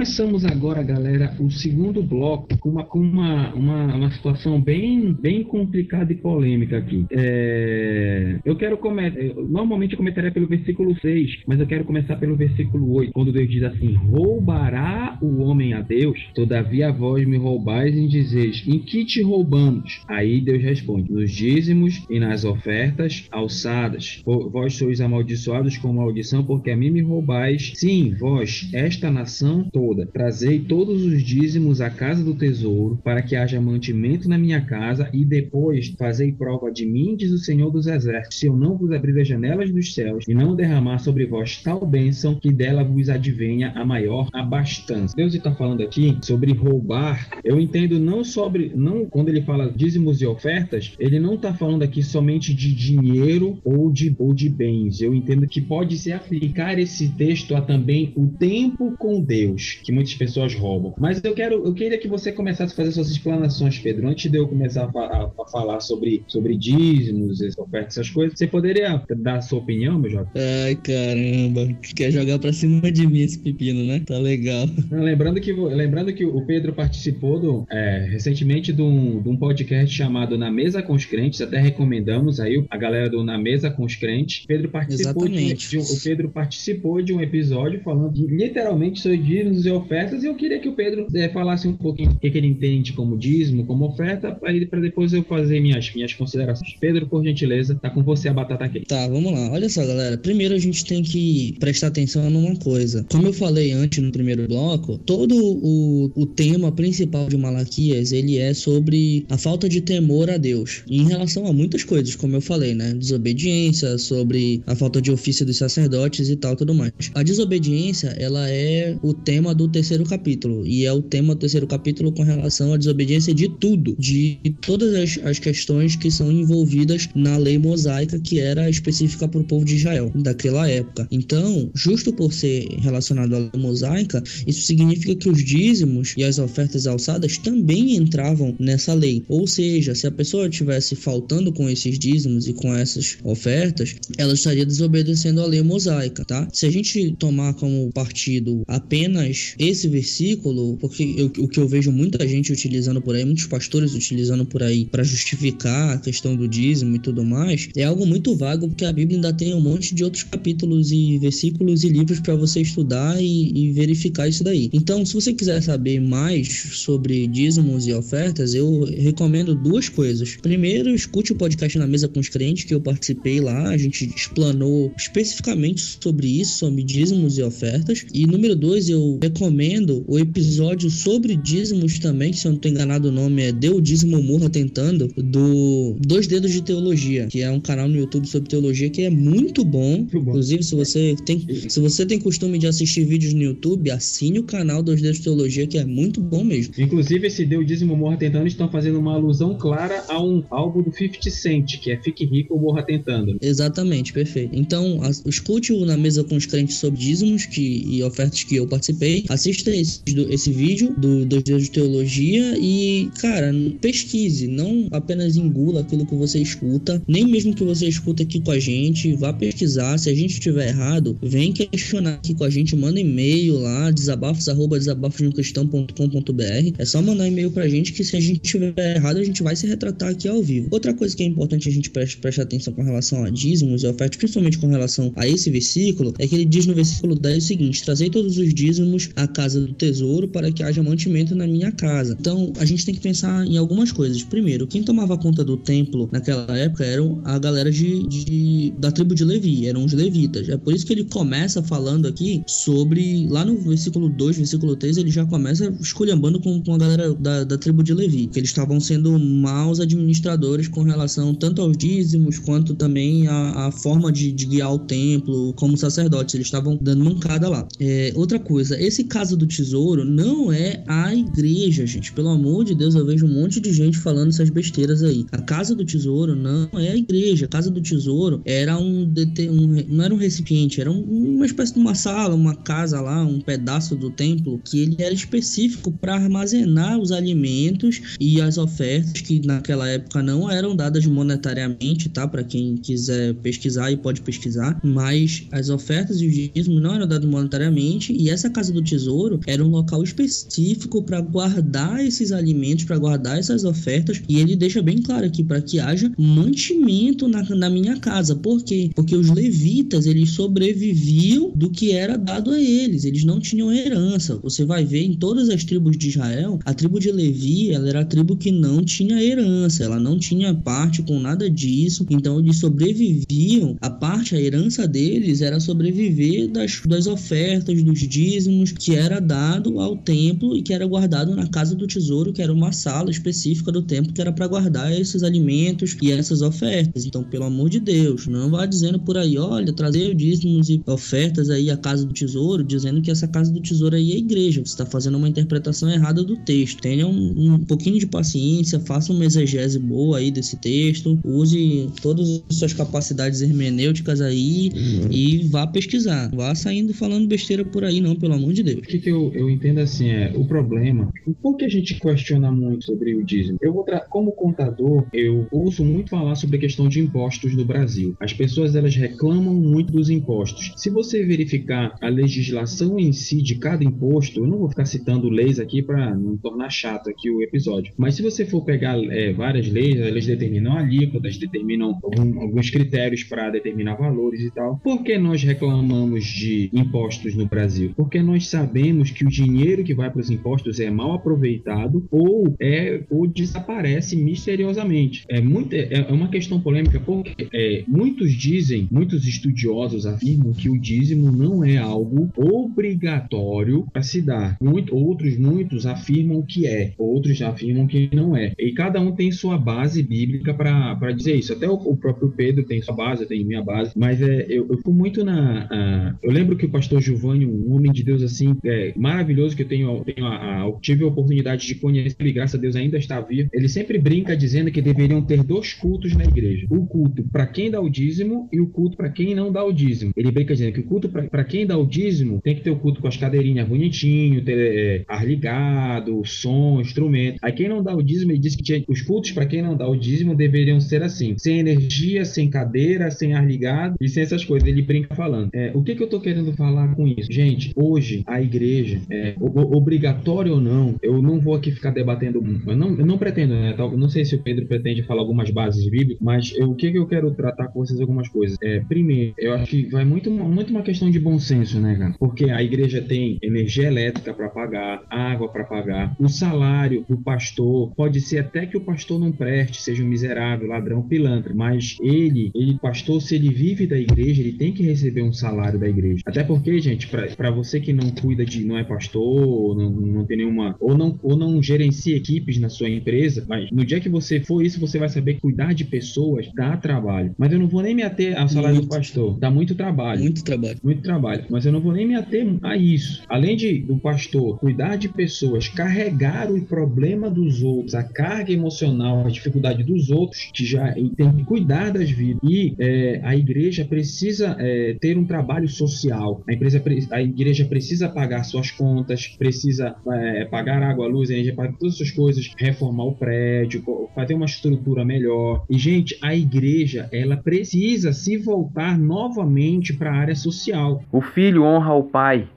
[0.00, 5.44] Começamos agora, galera, o segundo bloco com uma, com uma, uma, uma situação bem, bem
[5.44, 7.04] complicada e polêmica aqui.
[7.10, 9.20] É, eu quero começar.
[9.46, 13.50] Normalmente eu começaria pelo versículo 6, mas eu quero começar pelo versículo 8, quando Deus
[13.50, 16.18] diz assim: Roubará o homem Deus?
[16.34, 20.02] Todavia vós me roubais em dizeis: Em que te roubamos?
[20.08, 24.22] Aí Deus responde: Nos dízimos e nas ofertas alçadas.
[24.24, 27.72] Vós sois amaldiçoados com maldição, porque a mim me roubais.
[27.74, 33.36] Sim, vós, esta nação toda: Trazei todos os dízimos à casa do tesouro, para que
[33.36, 37.86] haja mantimento na minha casa, e depois fazei prova de mim, diz o Senhor dos
[37.86, 41.62] Exércitos, se eu não vos abrir as janelas dos céus e não derramar sobre vós
[41.62, 45.14] tal bênção, que dela vos advenha a maior abastança.
[45.16, 47.28] Deus está falando aqui sobre roubar.
[47.44, 51.82] Eu entendo não sobre, não quando ele fala dízimos e ofertas, ele não está falando
[51.82, 55.00] aqui somente de dinheiro ou de, ou de bens.
[55.00, 59.92] Eu entendo que pode se aplicar esse texto a também o tempo com Deus, que
[59.92, 60.94] muitas pessoas roubam.
[60.98, 64.38] Mas eu quero, eu queria que você começasse a fazer suas explanações, Pedro, antes de
[64.38, 68.38] eu começar a, a, a falar sobre, sobre dízimos, ofertas, essas coisas.
[68.38, 70.28] Você poderia dar a sua opinião, meu jovem?
[70.34, 71.68] Ai, caramba.
[71.94, 74.02] Quer jogar pra cima de mim esse pepino, né?
[74.06, 74.66] Tá legal.
[74.90, 79.94] Lembrando que, lembrando que o Pedro participou do, é, recentemente de um, de um podcast
[79.94, 83.84] chamado Na Mesa com os Crentes, até recomendamos aí a galera do Na Mesa com
[83.84, 84.44] os Crentes.
[84.46, 89.18] Pedro participou de, de um, o Pedro participou de um episódio falando de, literalmente sobre
[89.18, 92.30] dízimos e ofertas, e eu queria que o Pedro é, falasse um pouquinho o que,
[92.30, 96.76] que, ele entende como dízimo, como oferta, para depois eu fazer minhas, minhas considerações.
[96.80, 98.80] Pedro, por gentileza, tá com você a batata aqui.
[98.80, 99.50] Tá, vamos lá.
[99.50, 100.16] Olha só, galera.
[100.18, 103.04] Primeiro a gente tem que prestar atenção numa coisa.
[103.10, 108.38] Como eu falei antes no primeiro bloco, todo o, o tema principal de Malaquias, ele
[108.38, 110.82] é sobre a falta de temor a Deus.
[110.88, 112.94] em relação a muitas coisas, como eu falei, né?
[112.94, 116.92] Desobediência, sobre a falta de ofício dos sacerdotes e tal, tudo mais.
[117.14, 120.66] A desobediência, ela é o tema do terceiro capítulo.
[120.66, 123.96] E é o tema do terceiro capítulo com relação à desobediência de tudo.
[123.98, 129.40] De todas as, as questões que são envolvidas na lei mosaica, que era específica para
[129.40, 131.08] o povo de Israel, daquela época.
[131.10, 136.38] Então, justo por ser relacionado à lei mosaica, isso significa que os dízimos e as
[136.38, 139.22] ofertas alçadas também entravam nessa lei.
[139.28, 144.34] Ou seja, se a pessoa estivesse faltando com esses dízimos e com essas ofertas, ela
[144.34, 146.48] estaria desobedecendo a lei mosaica, tá?
[146.52, 151.92] Se a gente tomar como partido apenas esse versículo, porque eu, o que eu vejo
[151.92, 156.48] muita gente utilizando por aí, muitos pastores utilizando por aí para justificar a questão do
[156.48, 159.94] dízimo e tudo mais, é algo muito vago, porque a Bíblia ainda tem um monte
[159.94, 164.70] de outros capítulos e versículos e livros para você estudar e, e verificar isso daí.
[164.72, 170.36] Então, se você quiser saber mais sobre dízimos e ofertas, eu recomendo duas coisas.
[170.36, 174.04] Primeiro, escute o podcast na mesa com os crentes que eu participei lá, a gente
[174.16, 178.04] explanou especificamente sobre isso, sobre dízimos e ofertas.
[178.12, 182.70] E número dois, eu recomendo o episódio sobre dízimos também, que se eu não estou
[182.70, 187.50] enganado o nome é Deu Dízimo Morra Tentando, do Dois Dedos de Teologia, que é
[187.50, 189.98] um canal no YouTube sobre teologia que é muito bom.
[189.98, 190.30] Muito bom.
[190.30, 194.44] Inclusive, se você tem se você tem costume de assistir vídeos no YouTube, assine o
[194.44, 196.74] canal Dois Dedos de Teologia, que é muito bom mesmo.
[196.78, 200.92] Inclusive, esse Deu Dízimo Morra Tentando estão fazendo uma alusão clara a um álbum do
[200.92, 203.36] 50 Cent, que é Fique Rico ou Morra Tentando.
[203.40, 204.54] Exatamente, perfeito.
[204.54, 208.66] Então, escute o Na Mesa com os Crentes sobre dízimos que, e ofertas que eu
[208.66, 209.24] participei.
[209.28, 214.46] Assista esse, esse vídeo do Dois Deus de Teologia e, cara, pesquise.
[214.46, 218.58] Não apenas engula aquilo que você escuta, nem mesmo que você escuta aqui com a
[218.58, 219.14] gente.
[219.14, 219.98] Vá pesquisar.
[219.98, 222.76] Se a gente estiver errado, vem questionar aqui com a gente.
[222.76, 226.74] Manda e-mail lá, desabafos, arroba desabafosdeumcristão.com.br.
[226.78, 229.56] É só mandar e-mail pra gente que se a gente estiver errado, a gente vai
[229.56, 230.68] se retratar aqui ao vivo.
[230.70, 234.18] Outra coisa que é importante a gente prestar atenção com relação a dízimos e ofertas,
[234.18, 237.84] principalmente com relação a esse versículo, é que ele diz no versículo 10 o seguinte:
[237.84, 242.16] Trazei todos os dízimos à casa do tesouro para que haja mantimento na minha casa.
[242.18, 244.22] Então, a gente tem que pensar em algumas coisas.
[244.22, 249.14] Primeiro, quem tomava conta do templo naquela época eram a galera de, de da tribo
[249.14, 250.48] de Levi, eram os levitas.
[250.48, 254.89] É por isso que ele começa falando aqui sobre, lá no versículo 2, versículo 3,
[254.96, 258.50] ele já começa esculhambando com, com a galera da, da tribo de Levi, que eles
[258.50, 264.32] estavam sendo maus administradores com relação tanto aos dízimos quanto também a, a forma de,
[264.32, 266.34] de guiar o templo como sacerdotes.
[266.34, 267.66] Eles estavam dando mancada lá.
[267.78, 272.12] É, outra coisa, esse caso do tesouro não é a igreja, gente.
[272.12, 275.26] Pelo amor de Deus, eu vejo um monte de gente falando essas besteiras aí.
[275.32, 277.46] A casa do tesouro não é a igreja.
[277.46, 281.74] A casa do tesouro era um, um não era um recipiente, era um, uma espécie
[281.74, 286.14] de uma sala, uma casa lá, um pedaço do templo que ele era específico para
[286.14, 292.26] armazenar os alimentos e as ofertas que naquela época não eram dadas monetariamente, tá?
[292.26, 297.06] Para quem quiser pesquisar e pode pesquisar, mas as ofertas e os dízimos não eram
[297.06, 302.84] dados monetariamente e essa casa do tesouro era um local específico para guardar esses alimentos,
[302.84, 307.42] para guardar essas ofertas e ele deixa bem claro aqui para que haja mantimento na,
[307.42, 308.34] na minha casa.
[308.34, 308.90] Por quê?
[308.94, 314.36] Porque os levitas eles sobreviviam do que era dado a eles, eles não tinham herança.
[314.42, 318.00] Você vai ver em todas as tribos de Israel, a tribo de Levi ela era
[318.02, 322.58] a tribo que não tinha herança, ela não tinha parte com nada disso, então eles
[322.58, 329.18] sobreviviam, a parte, a herança deles era sobreviver das, das ofertas, dos dízimos que era
[329.18, 333.10] dado ao templo e que era guardado na casa do tesouro, que era uma sala
[333.10, 337.04] específica do templo que era para guardar esses alimentos e essas ofertas.
[337.04, 341.50] Então, pelo amor de Deus, não vá dizendo por aí, olha, trazer dízimos e ofertas
[341.50, 344.18] aí à casa do tesouro, dizendo que essa casa do tesouro aí é a
[344.56, 346.80] Você está fazendo uma interpretação errada do texto.
[346.80, 352.42] Tenha um, um pouquinho de paciência, faça uma exegese boa aí desse texto, use todas
[352.48, 355.08] as suas capacidades hermenêuticas aí uhum.
[355.10, 356.30] e vá pesquisar.
[356.34, 358.78] Vá saindo falando besteira por aí, não, pelo amor de Deus.
[358.78, 361.12] O que, que eu, eu entendo assim é o problema.
[361.42, 363.58] Por que a gente questiona muito sobre o dízimo?
[363.60, 368.16] Eu vou como contador, eu ouço muito falar sobre a questão de impostos no Brasil.
[368.20, 370.72] As pessoas elas reclamam muito dos impostos.
[370.76, 375.28] Se você verificar a legislação em si de cada imposto, eu não vou ficar citando
[375.28, 377.92] leis aqui para não tornar chato aqui o episódio.
[377.96, 383.24] Mas se você for pegar é, várias leis, elas determinam alíquotas, determinam algum, alguns critérios
[383.24, 384.78] para determinar valores e tal.
[384.78, 387.92] Por que nós reclamamos de impostos no Brasil?
[387.96, 392.54] Porque nós sabemos que o dinheiro que vai para os impostos é mal aproveitado ou
[392.60, 395.24] é ou desaparece misteriosamente.
[395.28, 400.68] É muito é, é uma questão polêmica porque é, muitos dizem, muitos estudiosos afirmam que
[400.68, 404.56] o dízimo não é algo obrigatório para se dar.
[404.62, 408.52] Muito, outros muitos afirmam que é, outros afirmam que não é.
[408.58, 411.52] E cada um tem sua base bíblica para dizer isso.
[411.52, 413.92] Até o, o, próprio Pedro tem sua base, tenho minha base.
[413.96, 415.66] Mas é, eu, eu fico muito na.
[415.70, 419.62] A, eu lembro que o pastor Giovanni, um homem de Deus assim, é, maravilhoso, que
[419.62, 422.98] eu tenho, tenho a, a, tive a oportunidade de conhecer, e graças a Deus ainda
[422.98, 423.50] está vivo.
[423.52, 427.70] Ele sempre brinca dizendo que deveriam ter dois cultos na igreja: o culto para quem
[427.70, 430.12] dá o dízimo e o culto para quem não dá o dízimo.
[430.16, 432.76] Ele brinca dizendo que o culto para quem dá o dízimo tem que ter o
[432.76, 437.38] culto com as cadeirinhas bonitinho, é, ar ligado, som, instrumento.
[437.42, 439.76] Aí quem não dá o dízimo, ele diz que tinha, os cultos para quem não
[439.76, 444.22] dá o dízimo deveriam ser assim: sem energia, sem cadeira, sem ar ligado e sem
[444.22, 444.68] essas coisas.
[444.68, 445.50] Ele brinca falando.
[445.52, 447.30] É, o que, que eu tô querendo falar com isso?
[447.30, 452.76] Gente, hoje a igreja, é, obrigatório ou não, eu não vou aqui ficar debatendo, eu
[452.76, 453.74] não, eu não pretendo, né?
[453.96, 456.98] Não sei se o Pedro pretende falar algumas bases bíblicas, mas eu, o que, que
[456.98, 458.56] eu quero tratar com vocês algumas coisas.
[458.62, 462.14] É, primeiro, eu acho que vai muito, muito uma questão de bom senso, né, cara?
[462.18, 467.92] Porque a igreja tem energia elétrica para pagar, água para pagar, o salário do pastor
[467.94, 472.50] pode ser até que o pastor não preste, seja um miserável, ladrão, pilantra, mas ele,
[472.54, 476.22] ele pastor, se ele vive da igreja, ele tem que receber um salário da igreja.
[476.26, 480.38] Até porque, gente, para você que não cuida de, não é pastor, não, não tem
[480.38, 484.40] nenhuma, ou não, ou não gerencia equipes na sua empresa, mas no dia que você
[484.40, 487.34] for isso, você vai saber cuidar de pessoas dá trabalho.
[487.38, 488.88] Mas eu não vou nem me ater ao salário muito.
[488.88, 490.22] do pastor, dá muito trabalho.
[490.22, 490.78] Muito trabalho.
[490.82, 491.44] Muito trabalho.
[491.48, 493.22] Mas eu não vou nem me ater a isso.
[493.28, 499.26] Além de do pastor cuidar de pessoas, carregar o problema dos outros, a carga emocional,
[499.26, 502.40] a dificuldade dos outros, que já tem que cuidar das vidas.
[502.42, 506.42] E é, a igreja precisa é, ter um trabalho social.
[506.48, 511.74] A, empresa, a igreja precisa pagar suas contas, precisa é, pagar água, luz, energia, pagar
[511.78, 513.82] todas essas coisas, reformar o prédio,
[514.14, 515.64] fazer uma estrutura melhor.
[515.68, 521.02] E, gente, a igreja, ela precisa se voltar novamente para a área social.
[521.12, 522.48] O filho honra o pai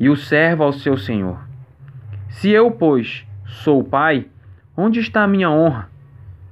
[0.00, 1.38] e o servo ao seu senhor.
[2.30, 4.26] Se eu, pois, sou o pai,
[4.74, 5.90] onde está a minha honra?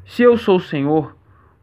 [0.04, 1.16] Se eu sou o senhor,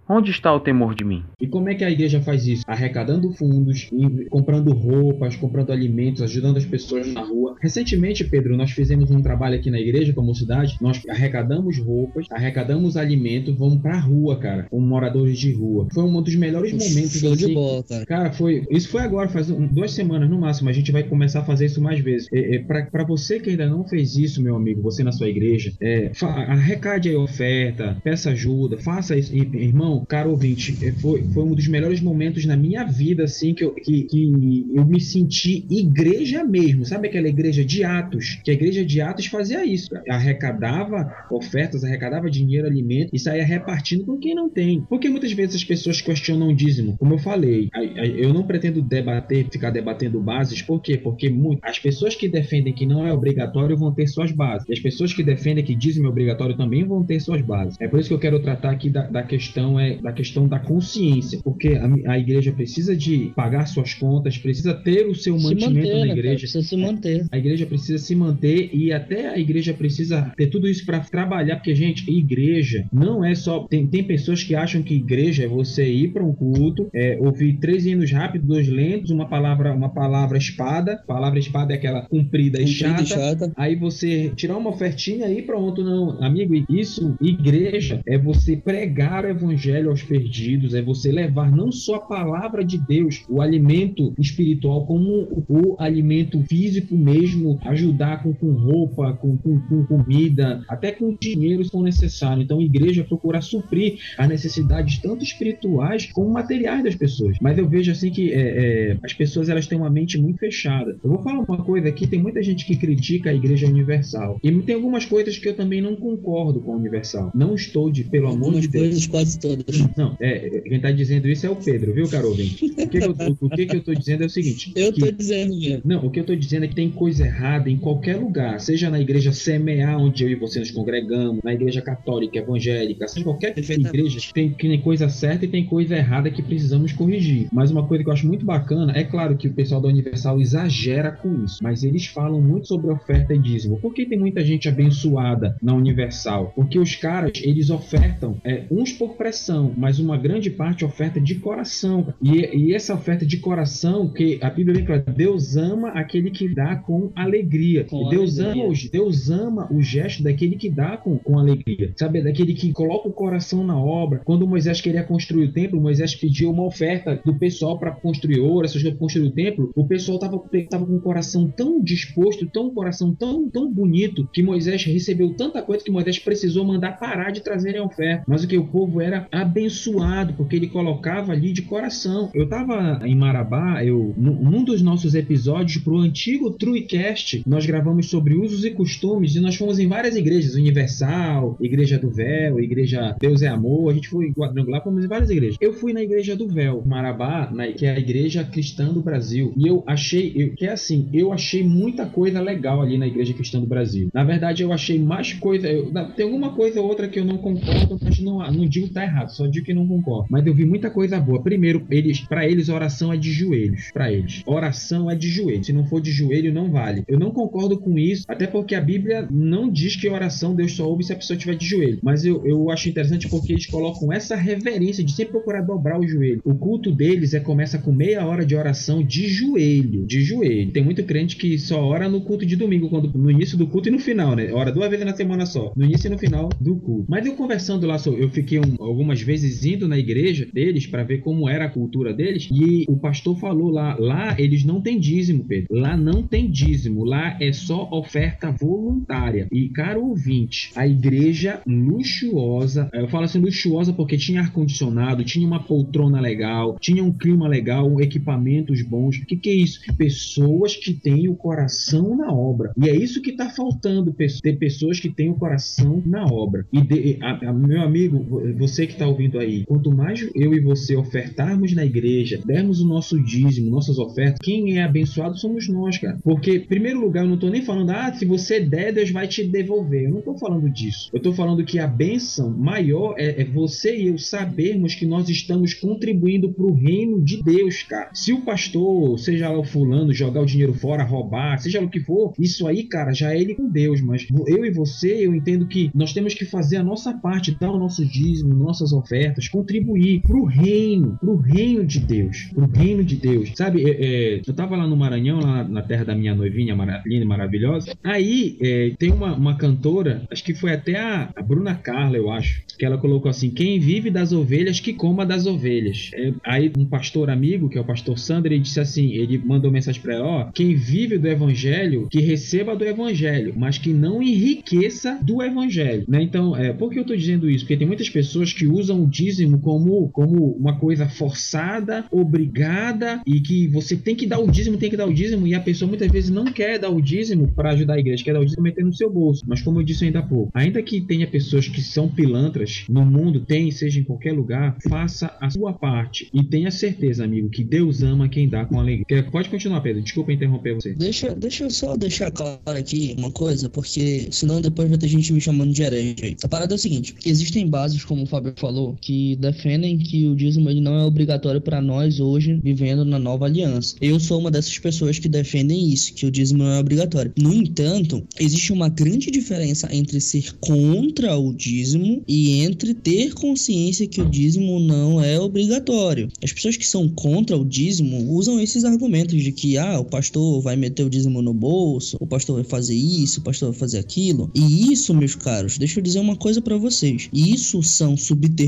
[0.08, 1.24] Onde está o temor de mim?
[1.42, 2.64] E como é que a igreja faz isso?
[2.68, 3.90] Arrecadando fundos,
[4.30, 7.56] comprando roupas, comprando alimentos, ajudando as pessoas na rua.
[7.60, 10.78] Recentemente, Pedro, nós fizemos um trabalho aqui na igreja, com a mocidade.
[10.80, 15.88] Nós arrecadamos roupas, arrecadamos alimentos, vamos pra rua, cara, com moradores de rua.
[15.92, 17.48] Foi um dos melhores momentos Show assim.
[17.48, 18.06] de bola, cara.
[18.06, 18.64] cara, foi.
[18.70, 20.70] Isso foi agora, faz um, duas semanas no máximo.
[20.70, 22.28] A gente vai começar a fazer isso mais vezes.
[22.32, 25.74] É, é, para você que ainda não fez isso, meu amigo, você na sua igreja,
[25.82, 31.44] é, arrecade a oferta, peça ajuda, faça isso, irmão então, caro ouvinte, é, foi, foi
[31.44, 35.66] um dos melhores momentos na minha vida, assim, que eu, que, que eu me senti
[35.70, 36.86] igreja mesmo.
[36.86, 38.42] Sabe aquela igreja de Atos?
[38.44, 39.90] Que a igreja de Atos fazia isso.
[40.10, 44.82] Arrecadava ofertas, arrecadava dinheiro, alimento e saía repartindo com quem não tem.
[44.90, 46.98] Porque muitas vezes as pessoas questionam o dízimo.
[46.98, 47.70] Como eu falei,
[48.18, 50.62] eu não pretendo debater, ficar debatendo bases.
[50.62, 50.98] Por quê?
[50.98, 54.68] Porque as pessoas que defendem que não é obrigatório vão ter suas bases.
[54.68, 57.78] E as pessoas que defendem que dízimo é obrigatório também vão ter suas bases.
[57.80, 60.48] É por isso que eu quero tratar aqui da, da questão é, é da questão
[60.48, 65.38] da consciência, porque a, a, igreja precisa de pagar suas contas, precisa ter o seu
[65.38, 66.40] se mantimento manter, na né, igreja.
[66.40, 67.26] precisa se manter.
[67.32, 71.58] A igreja precisa se manter e até a igreja precisa ter tudo isso para trabalhar,
[71.58, 73.66] porque, gente, igreja não é só.
[73.68, 77.58] Tem, tem pessoas que acham que igreja é você ir para um culto, é, ouvir
[77.58, 81.02] três hinos rápidos, dois lentos, uma palavra, uma palavra espada.
[81.08, 83.52] Palavra espada é aquela comprida, comprida e, chata, e chata.
[83.56, 85.84] Aí você tirar uma ofertinha e pronto.
[85.84, 91.52] Não, amigo, isso, igreja é você pregar o evangelho evangelho aos perdidos, é você levar
[91.52, 98.24] não só a palavra de Deus, o alimento espiritual, como o, alimento físico mesmo, ajudar
[98.24, 102.44] com, com roupa, com, com, com, comida, até com dinheiro se for necessário.
[102.44, 107.38] Então, a igreja procura suprir as necessidades tanto espirituais como materiais das pessoas.
[107.42, 110.98] Mas eu vejo assim que é, é, as pessoas elas têm uma mente muito fechada.
[111.04, 114.40] Eu vou falar uma coisa aqui: tem muita gente que critica a igreja universal.
[114.44, 117.32] E tem algumas coisas que eu também não concordo com a universal.
[117.36, 118.86] Não estou de, pelo amor Algumas de Deus.
[118.86, 119.65] coisas, quase todas.
[119.98, 122.32] Não, é, quem tá dizendo isso é o Pedro, viu, Carol?
[122.34, 125.02] O que, que eu, o que, que eu tô dizendo é o seguinte: Eu que-
[125.02, 125.82] tô dizendo mesmo.
[125.86, 128.90] não, o que eu tô dizendo é que tem coisa errada em qualquer lugar, seja
[128.90, 133.58] na igreja semear, onde eu e você nos congregamos, na igreja católica, evangélica, seja qualquer
[133.58, 137.48] igreja, tem, tem coisa certa e tem coisa errada que precisamos corrigir.
[137.52, 140.40] Mas uma coisa que eu acho muito bacana, é claro que o pessoal da Universal
[140.42, 143.80] exagera com isso, mas eles falam muito sobre oferta e dízimo.
[143.80, 146.52] Por que tem muita gente abençoada na Universal?
[146.56, 151.36] Porque os caras, eles ofertam, é, uns por pressão, mas uma grande parte oferta de
[151.36, 152.14] coração.
[152.22, 156.54] E, e essa oferta de coração, que a Bíblia vem clara, Deus ama aquele que
[156.54, 157.86] dá com alegria.
[157.86, 158.64] Com Deus alegria.
[158.64, 161.94] ama o Deus ama o gesto daquele que dá com, com alegria.
[161.96, 164.22] Sabe, daquele que coloca o coração na obra.
[164.24, 168.66] Quando Moisés queria construir o templo, Moisés pediu uma oferta do pessoal para construir ouro,
[168.66, 169.72] essas coisas construir o templo.
[169.76, 174.44] O pessoal tava, tava com o coração tão disposto, tão coração tão, tão bonito, que
[174.44, 178.24] Moisés recebeu tanta coisa que Moisés precisou mandar parar de trazerem a oferta.
[178.28, 182.30] Mas o que o povo era abençoado, porque ele colocava ali de coração.
[182.34, 188.36] Eu tava em Marabá, eu num dos nossos episódios pro antigo Truecast, nós gravamos sobre
[188.36, 193.42] usos e costumes e nós fomos em várias igrejas, Universal, Igreja do Véu, Igreja Deus
[193.42, 195.58] é Amor, a gente foi em quadrangular, fomos em várias igrejas.
[195.62, 199.68] Eu fui na Igreja do Véu, Marabá, que é a igreja cristã do Brasil, e
[199.68, 203.60] eu achei, eu, que é assim, eu achei muita coisa legal ali na Igreja Cristã
[203.60, 204.10] do Brasil.
[204.14, 207.38] Na verdade, eu achei mais coisa, eu- tem alguma coisa ou outra que eu não
[207.38, 210.28] concordo, mas não, não digo que tá errado, só digo que não concordo.
[210.30, 211.42] Mas eu vi muita coisa boa.
[211.42, 214.42] Primeiro, eles, para eles, oração é de joelhos, para eles.
[214.46, 215.64] Oração é de joelho.
[215.64, 217.04] Se não for de joelho, não vale.
[217.08, 220.88] Eu não concordo com isso, até porque a Bíblia não diz que oração Deus só
[220.88, 222.00] ouve se a pessoa estiver de joelho.
[222.02, 226.08] Mas eu, eu acho interessante porque eles colocam essa reverência de sempre procurar dobrar o
[226.08, 226.42] joelho.
[226.44, 230.72] O culto deles é começa com meia hora de oração de joelho, de joelho.
[230.72, 233.90] Tem muito crente que só ora no culto de domingo, quando no início do culto
[233.90, 234.52] e no final, né?
[234.52, 237.06] Ora duas vezes na semana só, no início e no final do culto.
[237.10, 241.20] Mas eu conversando lá, eu fiquei um- algumas vezes indo na igreja deles para ver
[241.20, 245.44] como era a cultura deles e o pastor falou lá, lá eles não têm dízimo,
[245.44, 245.68] Pedro.
[245.72, 249.48] Lá não tem dízimo, lá é só oferta voluntária.
[249.52, 255.46] E caro ouvinte, a igreja luxuosa, eu falo assim luxuosa porque tinha ar condicionado, tinha
[255.48, 259.18] uma poltrona legal, tinha um clima legal, equipamentos bons.
[259.18, 259.80] O que, que é isso?
[259.98, 262.72] Pessoas que têm o coração na obra.
[262.78, 266.66] E é isso que está faltando, ter pessoas que têm o coração na obra.
[266.72, 270.54] E de- a- a- meu amigo, vo- você que está ouvindo aí, quanto mais eu
[270.54, 275.68] e você ofertarmos na igreja, dermos o nosso dízimo, nossas ofertas, quem é abençoado somos
[275.68, 276.18] nós, cara.
[276.24, 279.28] Porque, em primeiro lugar, eu não tô nem falando, ah, se você der, Deus vai
[279.28, 280.06] te devolver.
[280.06, 281.10] Eu não tô falando disso.
[281.14, 285.30] Eu tô falando que a bênção maior é, é você e eu sabermos que nós
[285.30, 288.10] estamos contribuindo pro reino de Deus, cara.
[288.14, 291.90] Se o pastor, seja lá o fulano, jogar o dinheiro fora, roubar, seja lá o
[291.90, 294.02] que for, isso aí, cara, já é ele com Deus.
[294.02, 297.72] Mas eu e você, eu entendo que nós temos que fazer a nossa parte, dar
[297.72, 303.16] o nosso dízimo, nossas ofertas, contribuir pro reino, pro reino de Deus, pro reino de
[303.16, 303.52] Deus.
[303.56, 307.26] Sabe, é, é, eu tava lá no Maranhão, lá na terra da minha noivinha linda
[307.26, 307.94] maravilhosa.
[308.04, 312.32] Aí é, tem uma, uma cantora, acho que foi até a, a Bruna Carla, eu
[312.32, 316.12] acho, que ela colocou assim: quem vive das ovelhas, que coma das ovelhas.
[316.14, 319.72] É, aí um pastor amigo, que é o pastor Sandro, ele disse assim: ele mandou
[319.72, 324.22] mensagem pra ela: ó, quem vive do evangelho, que receba do evangelho, mas que não
[324.22, 326.06] enriqueça do evangelho.
[326.08, 326.22] Né?
[326.22, 327.64] Então, é, por que eu tô dizendo isso?
[327.64, 333.40] Porque tem muitas pessoas que usam o dízimo como, como uma coisa forçada, obrigada, e
[333.40, 335.88] que você tem que dar o dízimo, tem que dar o dízimo, e a pessoa
[335.88, 338.64] muitas vezes não quer dar o dízimo para ajudar a igreja, quer dar o dízimo
[338.64, 339.44] metendo no seu bolso.
[339.48, 343.06] Mas como eu disse ainda há pouco, ainda que tenha pessoas que são pilantras no
[343.06, 346.30] mundo, tem, seja em qualquer lugar, faça a sua parte.
[346.34, 349.24] E tenha certeza, amigo, que Deus ama quem dá com alegria.
[349.32, 350.02] Pode continuar, Pedro.
[350.02, 350.94] Desculpa interromper você.
[350.94, 355.32] Deixa, deixa eu só deixar claro aqui uma coisa, porque senão depois vai ter gente
[355.32, 356.36] me chamando de herege.
[356.44, 360.36] A parada é o seguinte: existem bases, como o Fábio falou, que defendem que o
[360.36, 363.96] dízimo ele não é obrigatório para nós hoje, vivendo na nova aliança.
[364.02, 367.34] Eu sou uma dessas pessoas que defendem isso, que o dízimo não é obrigatório.
[367.38, 374.08] No entanto, existe uma grande diferença entre ser contra o dízimo e entre ter consciência
[374.08, 376.30] que o dízimo não é obrigatório.
[376.44, 380.62] As pessoas que são contra o dízimo usam esses argumentos de que ah, o pastor
[380.62, 384.00] vai meter o dízimo no bolso, o pastor vai fazer isso, o pastor vai fazer
[384.00, 384.52] aquilo.
[384.54, 387.30] E isso, meus caros, deixa eu dizer uma coisa pra vocês.
[387.34, 388.65] Isso são subterfúgios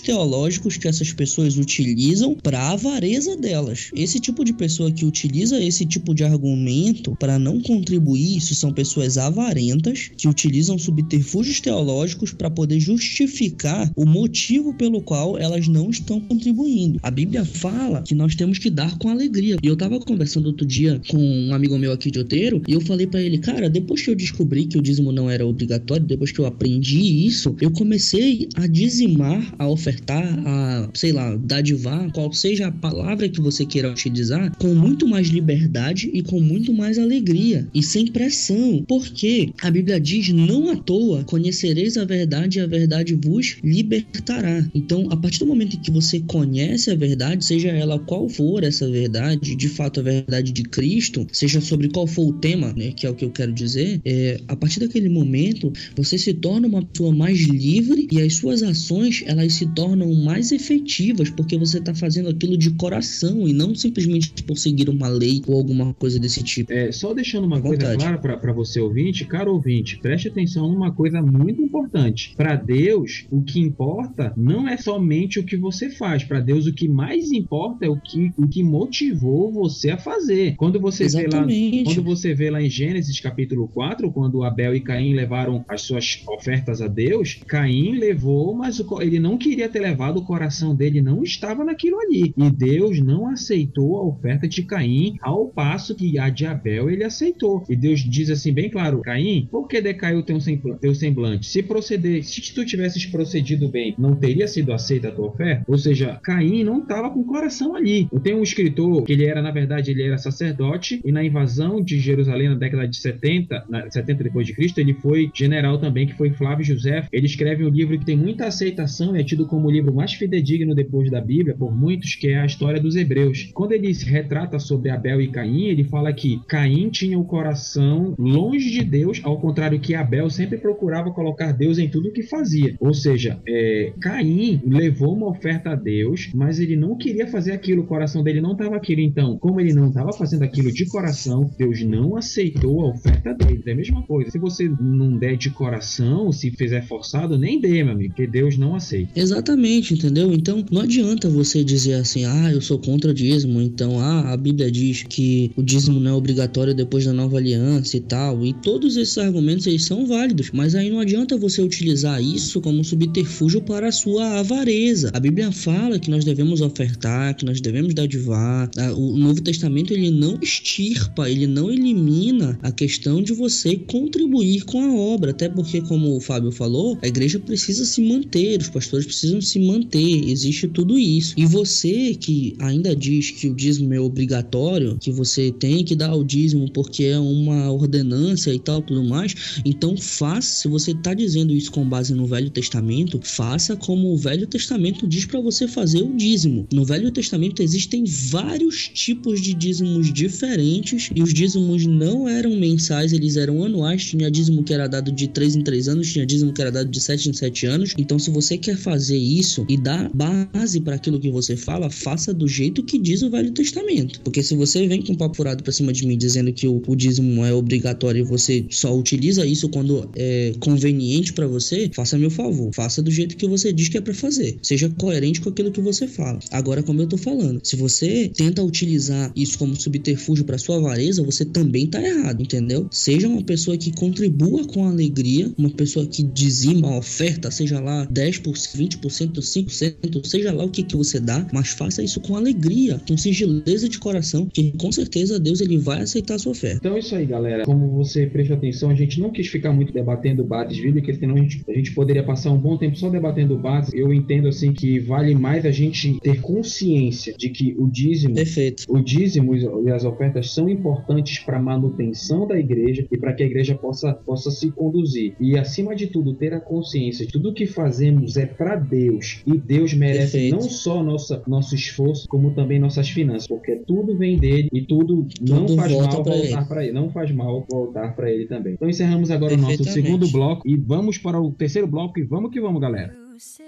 [0.00, 3.90] teológicos que essas pessoas utilizam para a avareza delas.
[3.94, 8.72] Esse tipo de pessoa que utiliza esse tipo de argumento para não contribuir, isso são
[8.72, 15.90] pessoas avarentas que utilizam subterfúgios teológicos para poder justificar o motivo pelo qual elas não
[15.90, 17.00] estão contribuindo.
[17.02, 19.56] A Bíblia fala que nós temos que dar com alegria.
[19.62, 22.80] E eu tava conversando outro dia com um amigo meu aqui de Oteiro e eu
[22.80, 26.30] falei para ele, cara, depois que eu descobri que o dízimo não era obrigatório, depois
[26.30, 32.32] que eu aprendi isso, eu comecei a dizimar, a ofertar, a, sei lá, dadivar, qual
[32.32, 36.98] seja a palavra que você queira utilizar, com muito mais liberdade e com muito mais
[36.98, 38.84] alegria e sem pressão.
[38.86, 44.66] Porque a Bíblia diz: não à toa conhecereis a verdade e a verdade vos libertará.
[44.74, 48.88] Então, a partir do momento que você conhece a verdade, seja ela qual for essa
[48.90, 53.06] verdade, de fato a verdade de Cristo, seja sobre qual for o tema, né, que
[53.06, 56.82] é o que eu quero dizer, é, a partir daquele momento você se torna uma
[56.82, 61.94] pessoa mais livre e as suas ações elas se tornam mais efetivas porque você está
[61.94, 66.42] fazendo aquilo de coração e não simplesmente por seguir uma lei ou alguma coisa desse
[66.42, 66.72] tipo.
[66.72, 71.20] É, só deixando uma coisa clara para você ouvinte, caro ouvinte, preste atenção numa coisa
[71.20, 72.34] muito importante.
[72.36, 76.24] Para Deus, o que importa não é somente o que você faz.
[76.24, 80.54] Para Deus, o que mais importa é o que, o que motivou você a fazer.
[80.56, 81.46] Quando você vê lá,
[81.84, 86.22] quando você vê lá em Gênesis capítulo 4, quando Abel e Caim levaram as suas
[86.28, 91.22] ofertas a Deus, Caim levou, mas ele não queria ter levado, o coração dele não
[91.22, 92.34] estava naquilo ali.
[92.36, 97.04] E Deus não aceitou a oferta de Caim, ao passo que a de Abel ele
[97.04, 97.64] aceitou.
[97.68, 101.46] E Deus diz assim bem claro: Caim, por que decaiu teu semblante?
[101.46, 105.64] Se proceder, se tu tivesses procedido bem, não teria sido aceita a tua oferta?
[105.66, 108.08] Ou seja, Caim não estava com o coração ali.
[108.12, 111.82] Eu tenho um escritor que ele era, na verdade, ele era sacerdote e na invasão
[111.82, 116.06] de Jerusalém na década de 70, na 70 depois de Cristo, ele foi general também,
[116.06, 117.06] que foi Flávio José.
[117.12, 120.74] Ele escreve um livro que tem muita aceitação é tido como o livro mais fidedigno
[120.74, 123.50] depois da Bíblia por muitos, que é a história dos Hebreus.
[123.54, 128.14] Quando ele se retrata sobre Abel e Caim, ele fala que Caim tinha o coração
[128.18, 132.22] longe de Deus, ao contrário que Abel sempre procurava colocar Deus em tudo o que
[132.22, 132.74] fazia.
[132.80, 137.82] Ou seja, é, Caim levou uma oferta a Deus, mas ele não queria fazer aquilo,
[137.82, 139.00] o coração dele não estava aquilo.
[139.00, 143.62] Então, como ele não estava fazendo aquilo de coração, Deus não aceitou a oferta dele.
[143.66, 144.30] É a mesma coisa.
[144.30, 148.56] Se você não der de coração, se fizer forçado, nem dê, meu amigo, porque Deus
[148.56, 148.74] não
[149.14, 150.32] Exatamente, entendeu?
[150.32, 154.36] Então, não adianta você dizer assim, ah, eu sou contra o dízimo, então, ah, a
[154.36, 158.44] Bíblia diz que o dízimo não é obrigatório depois da nova aliança e tal.
[158.44, 162.84] E todos esses argumentos eles são válidos, mas aí não adianta você utilizar isso como
[162.84, 165.10] subterfúgio para a sua avareza.
[165.12, 168.70] A Bíblia fala que nós devemos ofertar, que nós devemos dadivar.
[168.96, 174.80] O Novo Testamento ele não extirpa, ele não elimina a questão de você contribuir com
[174.80, 179.06] a obra, até porque, como o Fábio falou, a igreja precisa se manter, os pastores
[179.06, 181.32] precisam se manter, existe tudo isso.
[181.34, 186.14] E você que ainda diz que o dízimo é obrigatório, que você tem que dar
[186.14, 191.14] o dízimo porque é uma ordenança e tal, tudo mais, então faça, se você está
[191.14, 195.66] dizendo isso com base no Velho Testamento, faça como o Velho Testamento diz para você
[195.66, 196.66] fazer o dízimo.
[196.70, 203.14] No Velho Testamento existem vários tipos de dízimos diferentes e os dízimos não eram mensais,
[203.14, 204.04] eles eram anuais.
[204.04, 206.90] Tinha dízimo que era dado de 3 em 3 anos, tinha dízimo que era dado
[206.90, 207.94] de 7 em 7 anos.
[207.96, 212.34] Então, se você quer fazer isso e dar base para aquilo que você fala, faça
[212.34, 214.20] do jeito que diz o Velho Testamento.
[214.22, 216.82] Porque se você vem com um papo furado pra cima de mim dizendo que o,
[216.84, 222.18] o dízimo é obrigatório e você só utiliza isso quando é conveniente para você, faça
[222.18, 222.72] meu favor.
[222.74, 224.58] Faça do jeito que você diz que é para fazer.
[224.62, 226.40] Seja coerente com aquilo que você fala.
[226.50, 231.22] Agora, como eu tô falando, se você tenta utilizar isso como subterfúgio para sua avareza,
[231.22, 232.88] você também tá errado, entendeu?
[232.90, 238.04] Seja uma pessoa que contribua com alegria, uma pessoa que dizima a oferta, seja lá
[238.06, 243.00] 10%, 20%, 5%, seja lá o que que você dá, mas faça isso com alegria,
[243.06, 246.78] com singeleza de coração, que com certeza Deus ele vai aceitar a sua oferta.
[246.78, 247.64] Então é isso aí, galera.
[247.64, 251.38] Como você presta atenção, a gente não quis ficar muito debatendo bases bíblicas, senão a
[251.38, 253.92] gente, a gente poderia passar um bom tempo só debatendo bases.
[253.94, 258.84] Eu entendo assim que vale mais a gente ter consciência de que o dízimo, Perfeito.
[258.88, 263.42] o dízimo e as ofertas são importantes para a manutenção da igreja e para que
[263.42, 265.34] a igreja possa, possa se conduzir.
[265.40, 269.56] E acima de tudo, ter a consciência de tudo que fazemos é para Deus e
[269.58, 270.54] Deus merece Perfeito.
[270.54, 275.26] não só nossa, nosso esforço, como também nossas finanças, porque tudo vem dele e tudo,
[275.40, 276.92] não Tudo faz volta mal pra voltar para ele.
[276.92, 278.74] Não faz mal voltar para ele também.
[278.74, 282.50] Então encerramos agora o nosso segundo bloco e vamos para o terceiro bloco e vamos
[282.50, 283.14] que vamos, galera.
[283.36, 283.65] You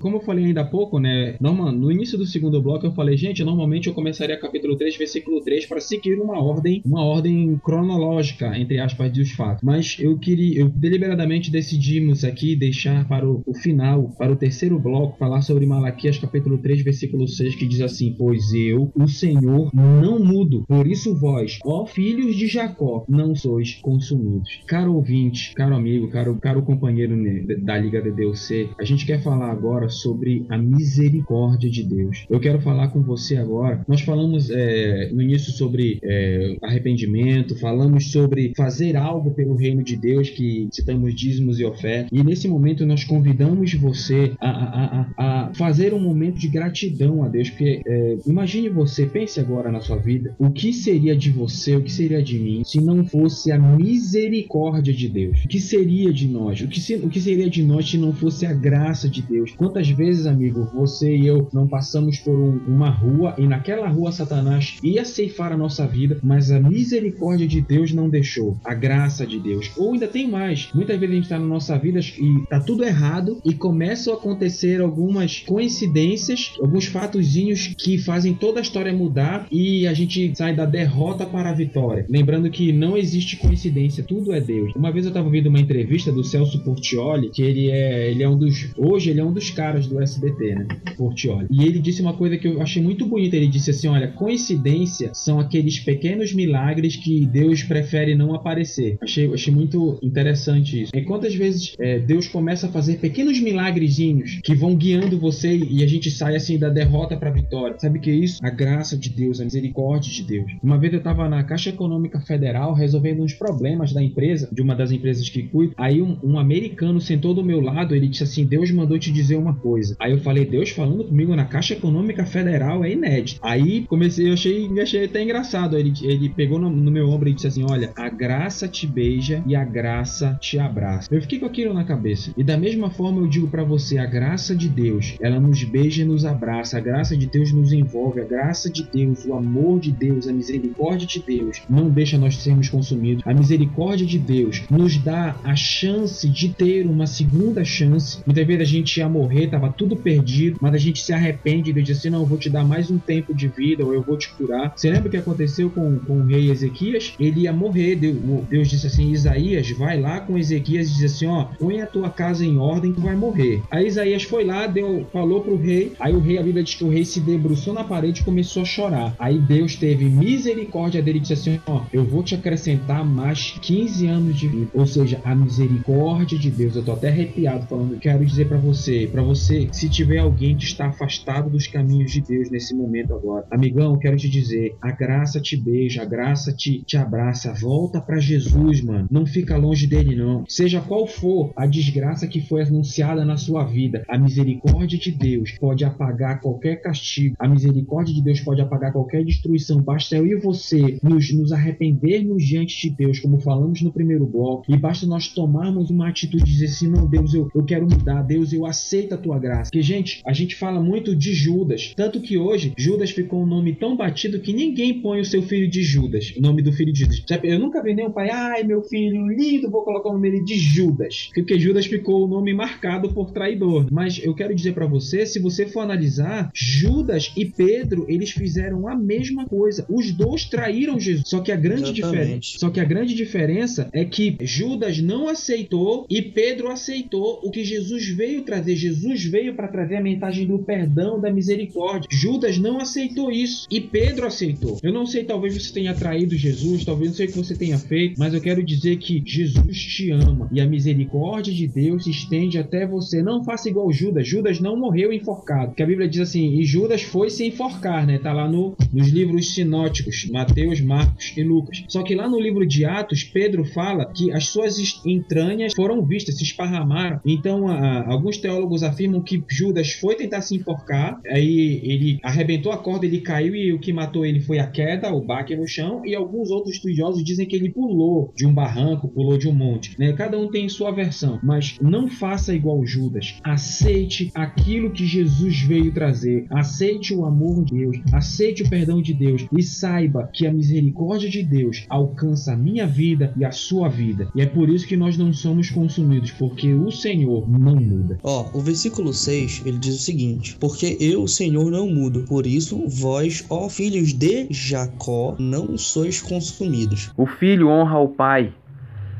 [0.00, 1.36] como eu falei ainda há pouco, né?
[1.40, 5.40] Norma, no início do segundo bloco eu falei, gente, normalmente eu começaria capítulo 3, versículo
[5.40, 9.62] 3 para seguir uma ordem, uma ordem cronológica, entre aspas, dos fatos.
[9.62, 14.78] Mas eu queria, eu deliberadamente decidimos aqui deixar para o, o final, para o terceiro
[14.78, 19.70] bloco, falar sobre Malaquias capítulo 3, versículo 6, que diz assim: Pois eu, o Senhor,
[19.74, 24.60] não mudo, por isso vós, ó filhos de Jacó, não sois consumidos.
[24.66, 29.50] Caro ouvinte, caro amigo, caro, caro companheiro ne- da Liga DDUC, a gente quer falar
[29.50, 32.24] agora sobre a misericórdia de Deus.
[32.28, 33.84] Eu quero falar com você agora.
[33.88, 39.96] Nós falamos é, no início sobre é, arrependimento, falamos sobre fazer algo pelo reino de
[39.96, 42.10] Deus, que citamos dízimos e ofertas.
[42.12, 47.22] E nesse momento nós convidamos você a, a- a- a fazer um momento de gratidão
[47.22, 51.30] a Deus, porque é, imagine você, pense agora na sua vida, o que seria de
[51.30, 55.44] você, o que seria de mim, se não fosse a misericórdia de Deus?
[55.44, 56.60] O que seria de nós?
[56.60, 59.54] O que, se- o que seria de nós se não fosse a graça de Deus?
[59.78, 64.10] Quantas vezes, amigo, você e eu não passamos por um- uma rua e naquela rua
[64.10, 69.24] Satanás ia ceifar a nossa vida, mas a misericórdia de Deus não deixou, a graça
[69.24, 69.70] de Deus.
[69.76, 72.82] Ou ainda tem mais, muitas vezes a gente está na nossa vida e tá tudo
[72.82, 79.46] errado e começam a acontecer algumas coincidências, alguns fatozinhos que fazem toda a história mudar
[79.52, 82.04] e a gente sai da derrota para a vitória.
[82.08, 84.72] Lembrando que não existe coincidência, tudo é Deus.
[84.74, 88.28] Uma vez eu estava ouvindo uma entrevista do Celso Portioli, que ele é, ele é
[88.28, 90.66] um dos, hoje ele é um dos caras do SBT, né?
[90.96, 91.46] Portioli.
[91.50, 93.36] E ele disse uma coisa que eu achei muito bonita.
[93.36, 98.96] Ele disse assim: olha, coincidência são aqueles pequenos milagres que Deus prefere não aparecer.
[99.00, 100.92] Achei, achei muito interessante isso.
[100.94, 105.82] E quantas vezes é, Deus começa a fazer pequenos milagrezinhos que vão guiando você e
[105.82, 107.78] a gente sai assim da derrota para vitória.
[107.78, 108.38] Sabe o que é isso?
[108.42, 110.50] A graça de Deus, a misericórdia de Deus.
[110.62, 114.74] Uma vez eu estava na Caixa Econômica Federal resolvendo uns problemas da empresa, de uma
[114.74, 115.74] das empresas que cuido.
[115.76, 119.36] Aí um, um americano sentou do meu lado, ele disse assim: Deus mandou te dizer
[119.36, 119.96] uma coisa.
[119.98, 123.40] Aí eu falei: Deus falando comigo na Caixa Econômica Federal é inédito.
[123.42, 125.76] Aí comecei, eu achei, achei até engraçado.
[125.76, 129.42] Ele, ele pegou no, no meu ombro e disse assim: Olha, a graça te beija
[129.46, 131.08] e a graça te abraça.
[131.12, 132.32] Eu fiquei com aquilo na cabeça.
[132.36, 136.02] E da mesma forma eu digo para você: a graça de Deus, ela nos beija
[136.02, 136.78] e nos abraça.
[136.78, 138.20] A graça de Deus nos envolve.
[138.20, 142.36] A graça de Deus, o amor de Deus, a misericórdia de Deus não deixa nós
[142.36, 143.22] sermos consumidos.
[143.26, 148.18] A misericórdia de Deus nos dá a chance de ter uma segunda chance.
[148.24, 151.72] Muitas vezes a gente ia morrer, tava tudo perdido, mas a gente se arrepende e
[151.72, 154.02] Deus diz assim: Não, eu vou te dar mais um tempo de vida, ou eu
[154.02, 154.72] vou te curar.
[154.76, 157.14] Você lembra o que aconteceu com, com o rei Ezequias?
[157.18, 157.96] Ele ia morrer.
[157.96, 162.10] Deus, disse assim: Isaías, vai lá com Ezequias e diz assim: Ó, põe a tua
[162.10, 163.62] casa em ordem, tu vai morrer.
[163.70, 165.92] Aí Isaías foi lá, deu, falou pro rei.
[165.98, 168.62] Aí o rei, a Bíblia diz que o rei se debruçou na parede e começou
[168.62, 169.14] a chorar.
[169.18, 174.06] Aí Deus teve misericórdia dele e disse assim: Ó, eu vou te acrescentar mais 15
[174.06, 174.70] anos de vida.
[174.74, 176.76] Ou seja, a misericórdia de Deus.
[176.76, 177.98] Eu tô até arrepiado falando.
[177.98, 182.20] Quero dizer para você, para você, se tiver alguém que está afastado dos caminhos de
[182.20, 186.82] Deus nesse momento agora, amigão, quero te dizer: a graça te beija, a graça te,
[186.84, 187.52] te abraça.
[187.54, 189.08] Volta para Jesus, mano.
[189.10, 190.44] Não fica longe dele, não.
[190.48, 195.52] Seja qual for a desgraça que foi anunciada na sua vida, a misericórdia de Deus
[195.52, 197.36] pode apagar qualquer castigo.
[197.38, 199.82] A misericórdia de Deus pode apagar qualquer destruição.
[199.82, 204.64] Basta eu e você nos, nos arrependermos diante de Deus, como falamos no primeiro bloco,
[204.68, 208.22] e basta nós tomarmos uma atitude de dizer assim: não, Deus, eu, eu quero mudar,
[208.22, 209.64] Deus, eu aceito a tua graça.
[209.64, 213.72] Porque, gente, a gente fala muito de Judas, tanto que hoje Judas ficou um nome
[213.72, 217.00] tão batido que ninguém põe o seu filho de Judas, o nome do filho de
[217.00, 217.24] Judas.
[217.42, 220.54] Eu nunca vi nenhum pai, ai meu filho lindo, vou colocar o nome dele de
[220.54, 223.88] Judas, porque Judas ficou o nome marcado por traidor.
[223.90, 228.86] Mas eu quero dizer para você, se você for analisar, Judas e Pedro, eles fizeram
[228.86, 229.84] a mesma coisa.
[229.88, 231.28] Os dois traíram Jesus.
[231.28, 236.06] Só que a grande diferença, só que a grande diferença é que Judas não aceitou
[236.08, 238.76] e Pedro aceitou o que Jesus veio trazer.
[238.76, 242.08] Jesus veio para trazer a mensagem do perdão, da misericórdia.
[242.10, 244.78] Judas não aceitou isso e Pedro aceitou.
[244.82, 247.78] Eu não sei, talvez você tenha traído Jesus, talvez não sei o que você tenha
[247.78, 252.10] feito, mas eu quero dizer que Jesus te ama e a misericórdia de Deus se
[252.10, 253.22] estende até você.
[253.22, 254.26] Não faça igual Judas.
[254.28, 255.74] Judas não morreu enforcado.
[255.74, 258.18] Que a Bíblia diz assim: e Judas foi se enforcar, né?
[258.18, 261.84] Tá lá no, nos livros sinóticos, Mateus, Marcos e Lucas.
[261.88, 266.36] Só que lá no livro de Atos, Pedro fala que as suas entranhas foram vistas,
[266.36, 267.20] se esparramaram.
[267.24, 272.78] Então, a- alguns teólogos afirmam que Judas foi tentar se enforcar, aí ele arrebentou a
[272.78, 276.02] corda, ele caiu e o que matou ele foi a queda, o baque no chão.
[276.04, 279.98] E alguns outros estudiosos dizem que ele pulou de um barranco, pulou de um monte.
[279.98, 280.12] Né?
[280.12, 283.36] Cada um tem sua versão, mas não faça igual Judas.
[283.44, 286.46] Aceite aquilo que Jesus veio trazer.
[286.50, 291.28] Aceite o amor de Deus, aceite o perdão de Deus e saiba que a misericórdia
[291.28, 294.28] de Deus alcança a minha vida e a sua vida.
[294.34, 298.18] E é por isso que nós não somos consumidos, porque o Senhor não muda.
[298.22, 302.46] Ó, o versículo versículo 6, ele diz o seguinte: Porque eu, Senhor, não mudo, por
[302.46, 307.10] isso vós, ó filhos de Jacó, não sois consumidos.
[307.16, 308.52] O filho honra o pai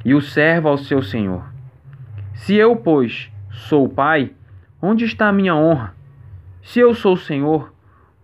[0.04, 1.44] e o servo ao seu senhor.
[2.34, 3.28] Se eu, pois,
[3.68, 4.32] sou o pai,
[4.80, 5.94] onde está a minha honra?
[6.62, 7.72] Se eu sou o senhor,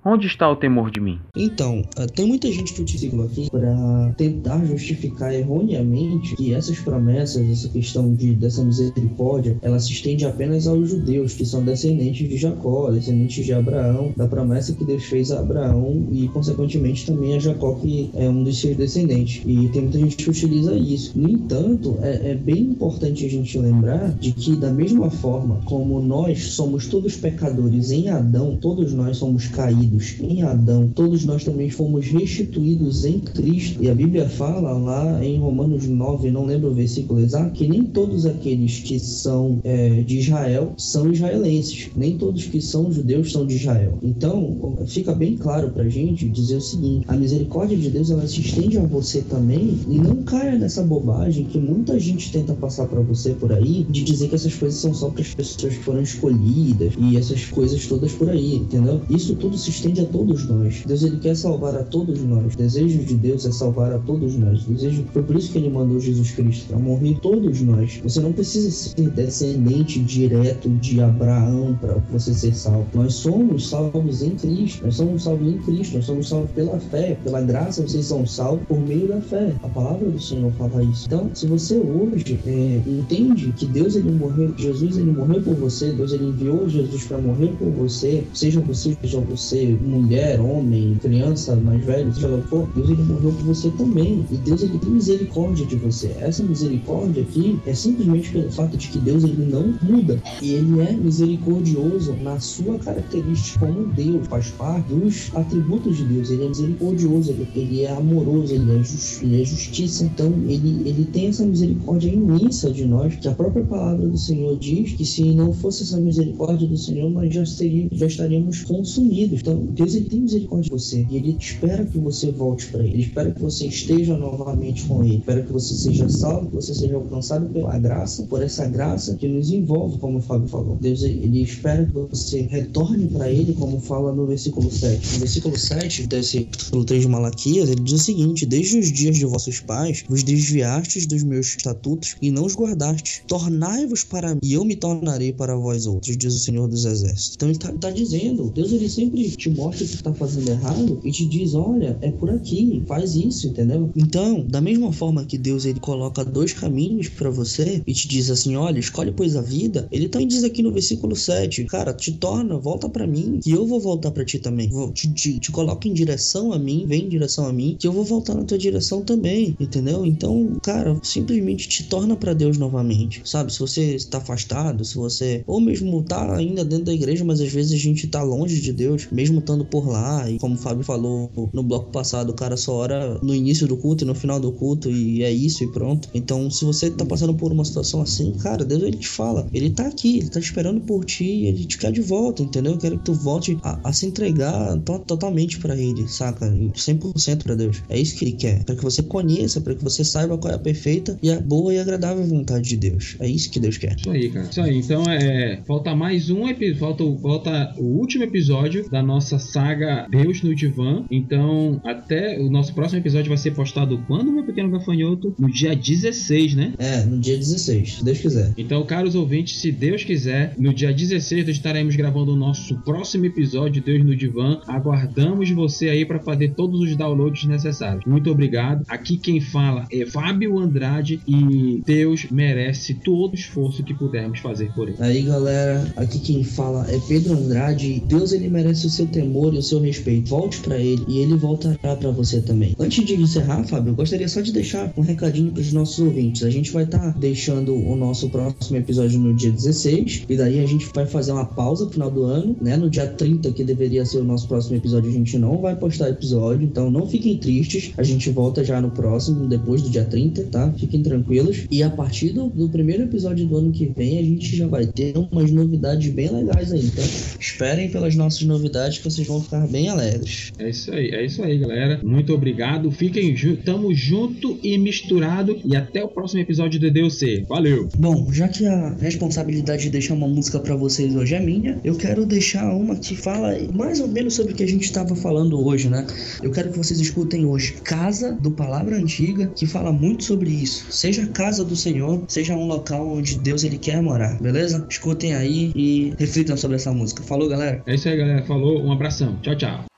[0.04, 1.18] onde está o temor de mim?
[1.34, 7.48] Então, ah, tem muita gente que utiliza aqui para tentar justificar erroneamente que essas promessas,
[7.48, 12.36] essa questão de, dessa misericórdia, ela se estende apenas aos judeus, que são descendentes de
[12.36, 17.38] Jacó, descendentes de Abraão, da promessa que Deus fez a Abraão e, consequentemente, também a
[17.38, 19.42] Jacó, que é um dos seus descendentes.
[19.46, 21.18] E tem muita gente que utiliza isso.
[21.18, 26.00] No entanto, é, é bem importante a gente lembrar de que, da mesma forma como
[26.00, 31.70] nós somos todos pecadores em Adão, todos nós somos caídos em Adão, todos nós também
[31.70, 33.82] fomos restituídos em Cristo.
[33.82, 37.84] E a Bíblia fala lá em Romanos 9, não lembro o versículo exato, que nem
[37.84, 43.46] todos aqueles que são é, de Israel são israelenses, nem todos que são judeus são
[43.46, 43.98] de Israel.
[44.02, 48.40] Então, fica bem claro pra gente dizer o seguinte: a misericórdia de Deus ela se
[48.40, 53.00] estende a você também e não caia nessa bobagem que muita gente tenta passar para
[53.00, 56.02] você por aí de dizer que essas coisas são só para as pessoas que foram
[56.02, 59.00] escolhidas e essas coisas todas por aí, entendeu?
[59.10, 60.82] Isso tudo se estende a todos nós.
[60.86, 62.54] Deus ele quer salvar a todos nós.
[62.54, 64.66] O desejo de Deus é salvar a todos nós.
[64.66, 68.00] O desejo foi por isso que ele mandou Jesus Cristo para morrer todos nós.
[68.02, 72.86] Você não precisa ser descendente direto de Abraão para você ser salvo.
[72.94, 74.84] Nós somos salvos em Cristo.
[74.84, 75.96] Nós somos salvos em Cristo.
[75.96, 77.82] Nós somos salvos pela fé, pela graça.
[77.82, 79.54] Vocês são salvos por meio da fé.
[79.62, 81.06] A palavra do Senhor fala isso.
[81.06, 85.92] Então, se você hoje é, entende que Deus ele morreu, Jesus ele morreu por você,
[85.92, 91.56] Deus ele enviou Jesus para morrer por você, seja você, seja você mulher, homem, criança,
[91.56, 94.24] mais velho, seja lá for, Deus ele morreu por você também.
[94.30, 96.14] E Deus ele tem misericórdia de você.
[96.20, 100.20] Essa misericórdia aqui é simplesmente pelo fato de que Deus ele não muda.
[100.42, 106.30] E ele é misericordioso na sua característica como Deus, faz parte dos atributos de Deus.
[106.30, 108.82] Ele é misericordioso, ele, ele é amoroso, ele é,
[109.22, 110.04] ele é justiça.
[110.04, 114.56] Então ele, ele tem essa misericórdia imensa de nós, que a própria palavra do Senhor
[114.58, 119.40] diz que se não fosse essa misericórdia do Senhor, nós já, seríamos, já estaríamos consumidos.
[119.40, 122.94] Então Deus ele tem misericórdia de você e ele espera que você volte para ele.
[122.94, 125.16] Ele espera que você esteja novamente com ele.
[125.16, 129.28] Espera que você seja salvo, que você seja alcançado pela graça, por essa graça que
[129.28, 130.76] nos envolve, como o Fábio falou.
[130.80, 135.14] Deus ele espera que você retorne para ele, como fala no versículo 7.
[135.14, 139.16] No versículo 7 desse capítulo 3 de Malaquias, ele diz o seguinte: Desde os dias
[139.16, 143.22] de vossos pais vos desviastes dos meus estatutos e não os guardastes.
[143.26, 147.34] Tornai-vos para mim e eu me tornarei para vós outros, diz o Senhor dos Exércitos.
[147.36, 151.00] Então ele está tá dizendo, Deus ele sempre te mostra o que está fazendo errado
[151.02, 153.90] e te diz, olha, é por aqui, faz isso, entendeu?
[153.96, 158.30] Então, da mesma forma que Deus ele coloca dois caminhos para você e te diz
[158.30, 162.12] assim, olha, escolhe pois a vida, ele também diz aqui no versículo 7, cara, te
[162.12, 164.68] torna, volta para mim, que eu vou voltar para ti também.
[164.68, 167.86] Vou, te, te, te coloca em direção a mim, vem em direção a mim, que
[167.86, 170.04] eu vou voltar na tua direção também, entendeu?
[170.04, 173.52] Então, cara, simplesmente te torna para Deus novamente, sabe?
[173.52, 177.52] Se você está afastado, se você, ou mesmo tá ainda dentro da igreja, mas às
[177.52, 180.82] vezes a gente tá longe de Deus, mesmo estando por lá, e como o Fábio
[180.82, 184.40] falou no bloco passado, o cara só ora no início do culto e no final
[184.40, 186.08] do culto, e é isso e pronto.
[186.14, 189.70] Então, se você tá passando por uma situação assim, cara, Deus ele te fala, ele
[189.70, 192.72] tá aqui, ele tá esperando por ti, ele te quer de volta, entendeu?
[192.72, 196.50] Eu quero que tu volte a, a se entregar to totalmente para ele, saca?
[196.50, 197.82] 100% para Deus.
[197.88, 200.56] É isso que ele quer, para que você conheça, para que você saiba qual é
[200.56, 203.16] a perfeita e a boa e agradável vontade de Deus.
[203.20, 203.96] É isso que Deus quer.
[203.96, 204.48] Isso aí, cara.
[204.48, 204.78] Isso aí.
[204.78, 210.42] Então, é, falta mais um episódio, falta, falta o último episódio da nossa saga Deus
[210.42, 211.04] no Divã.
[211.10, 215.34] Então, até o nosso próximo episódio vai ser postado quando, meu pequeno gafanhoto?
[215.38, 216.74] No dia 16, né?
[216.78, 218.52] É, no dia 16, se Deus quiser.
[218.56, 223.82] Então, caros ouvintes, se Deus quiser, no dia 16 estaremos gravando o nosso próximo episódio
[223.82, 224.60] Deus no Divã.
[224.66, 228.04] Aguardamos você aí para fazer todos os downloads necessários.
[228.06, 228.84] Muito obrigado.
[228.88, 234.72] Aqui quem fala é Fábio Andrade e Deus merece todo o esforço que pudermos fazer
[234.72, 234.96] por ele.
[235.00, 238.02] Aí, galera, aqui quem fala é Pedro Andrade.
[238.06, 240.28] Deus ele merece o seu temor e o seu respeito.
[240.28, 242.74] Volte para ele e ele voltará para você também.
[242.78, 246.42] Antes de encerrar, Fábio, eu gostaria só de deixar um recadinho para os nossos ouvintes.
[246.42, 250.58] A gente vai estar tá deixando o nosso próximo episódio no dia 16 e daí
[250.58, 252.76] a gente vai fazer uma pausa no final do ano, né?
[252.76, 256.08] No dia 30, que deveria ser o nosso próximo episódio, a gente não vai postar
[256.08, 257.92] episódio, então não fiquem tristes.
[257.96, 260.72] A gente volta já no próximo, depois do dia 30, tá?
[260.76, 261.66] Fiquem tranquilos.
[261.70, 264.86] E a partir do, do primeiro episódio do ano que vem, a gente já vai
[264.86, 266.84] ter umas novidades bem legais aí.
[266.84, 267.04] Então,
[267.38, 270.52] esperem pelas nossas novidades vocês vão ficar bem alegres.
[270.58, 272.00] É isso aí, é isso aí, galera.
[272.02, 272.90] Muito obrigado.
[272.90, 275.58] Fiquem juntos, tamo junto e misturado.
[275.64, 277.44] E até o próximo episódio do DDC.
[277.48, 277.88] Valeu!
[277.98, 281.96] Bom, já que a responsabilidade de deixar uma música pra vocês hoje é minha, eu
[281.96, 285.64] quero deixar uma que fala mais ou menos sobre o que a gente estava falando
[285.64, 286.06] hoje, né?
[286.42, 290.86] Eu quero que vocês escutem hoje Casa do Palavra Antiga, que fala muito sobre isso.
[290.90, 294.86] Seja casa do Senhor, seja um local onde Deus ele quer morar, beleza?
[294.88, 297.22] Escutem aí e reflitam sobre essa música.
[297.22, 297.82] Falou, galera?
[297.86, 298.42] É isso aí, galera.
[298.44, 299.38] Falou, um abração.
[299.42, 299.93] Tchau, tchau.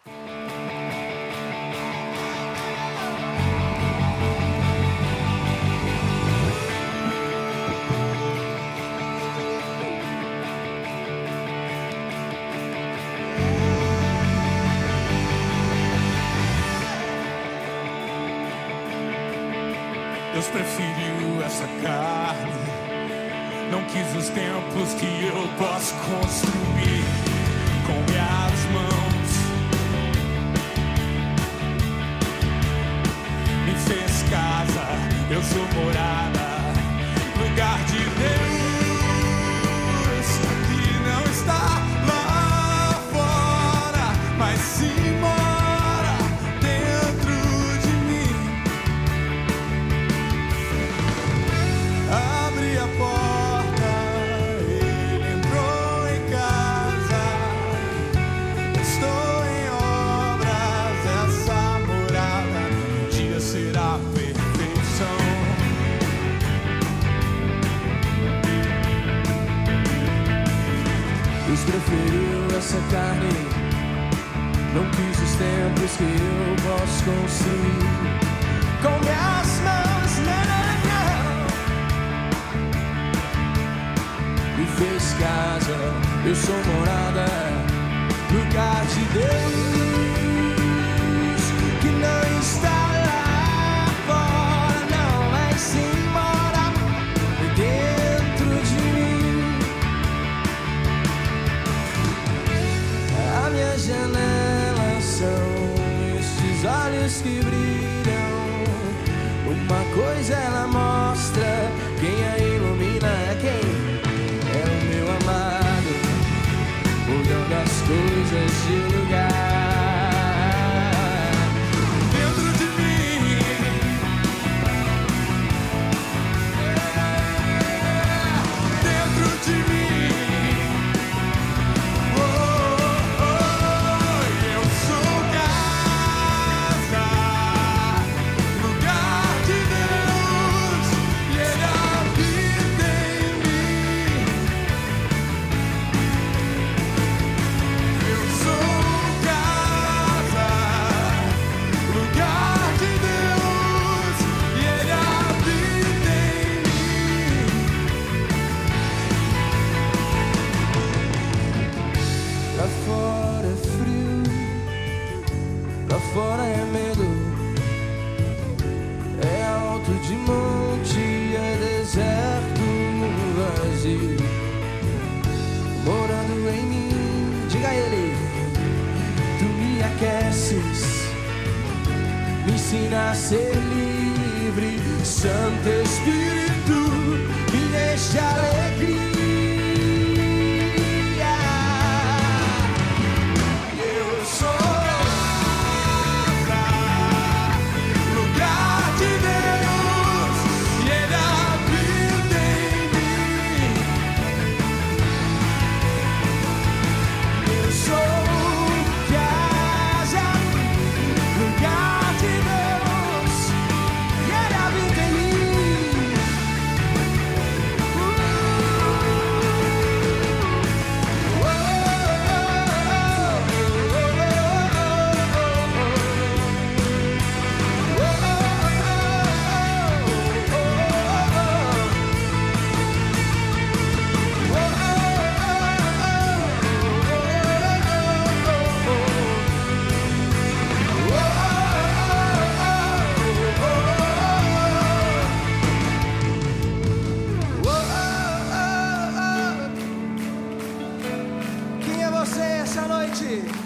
[253.22, 253.65] noite.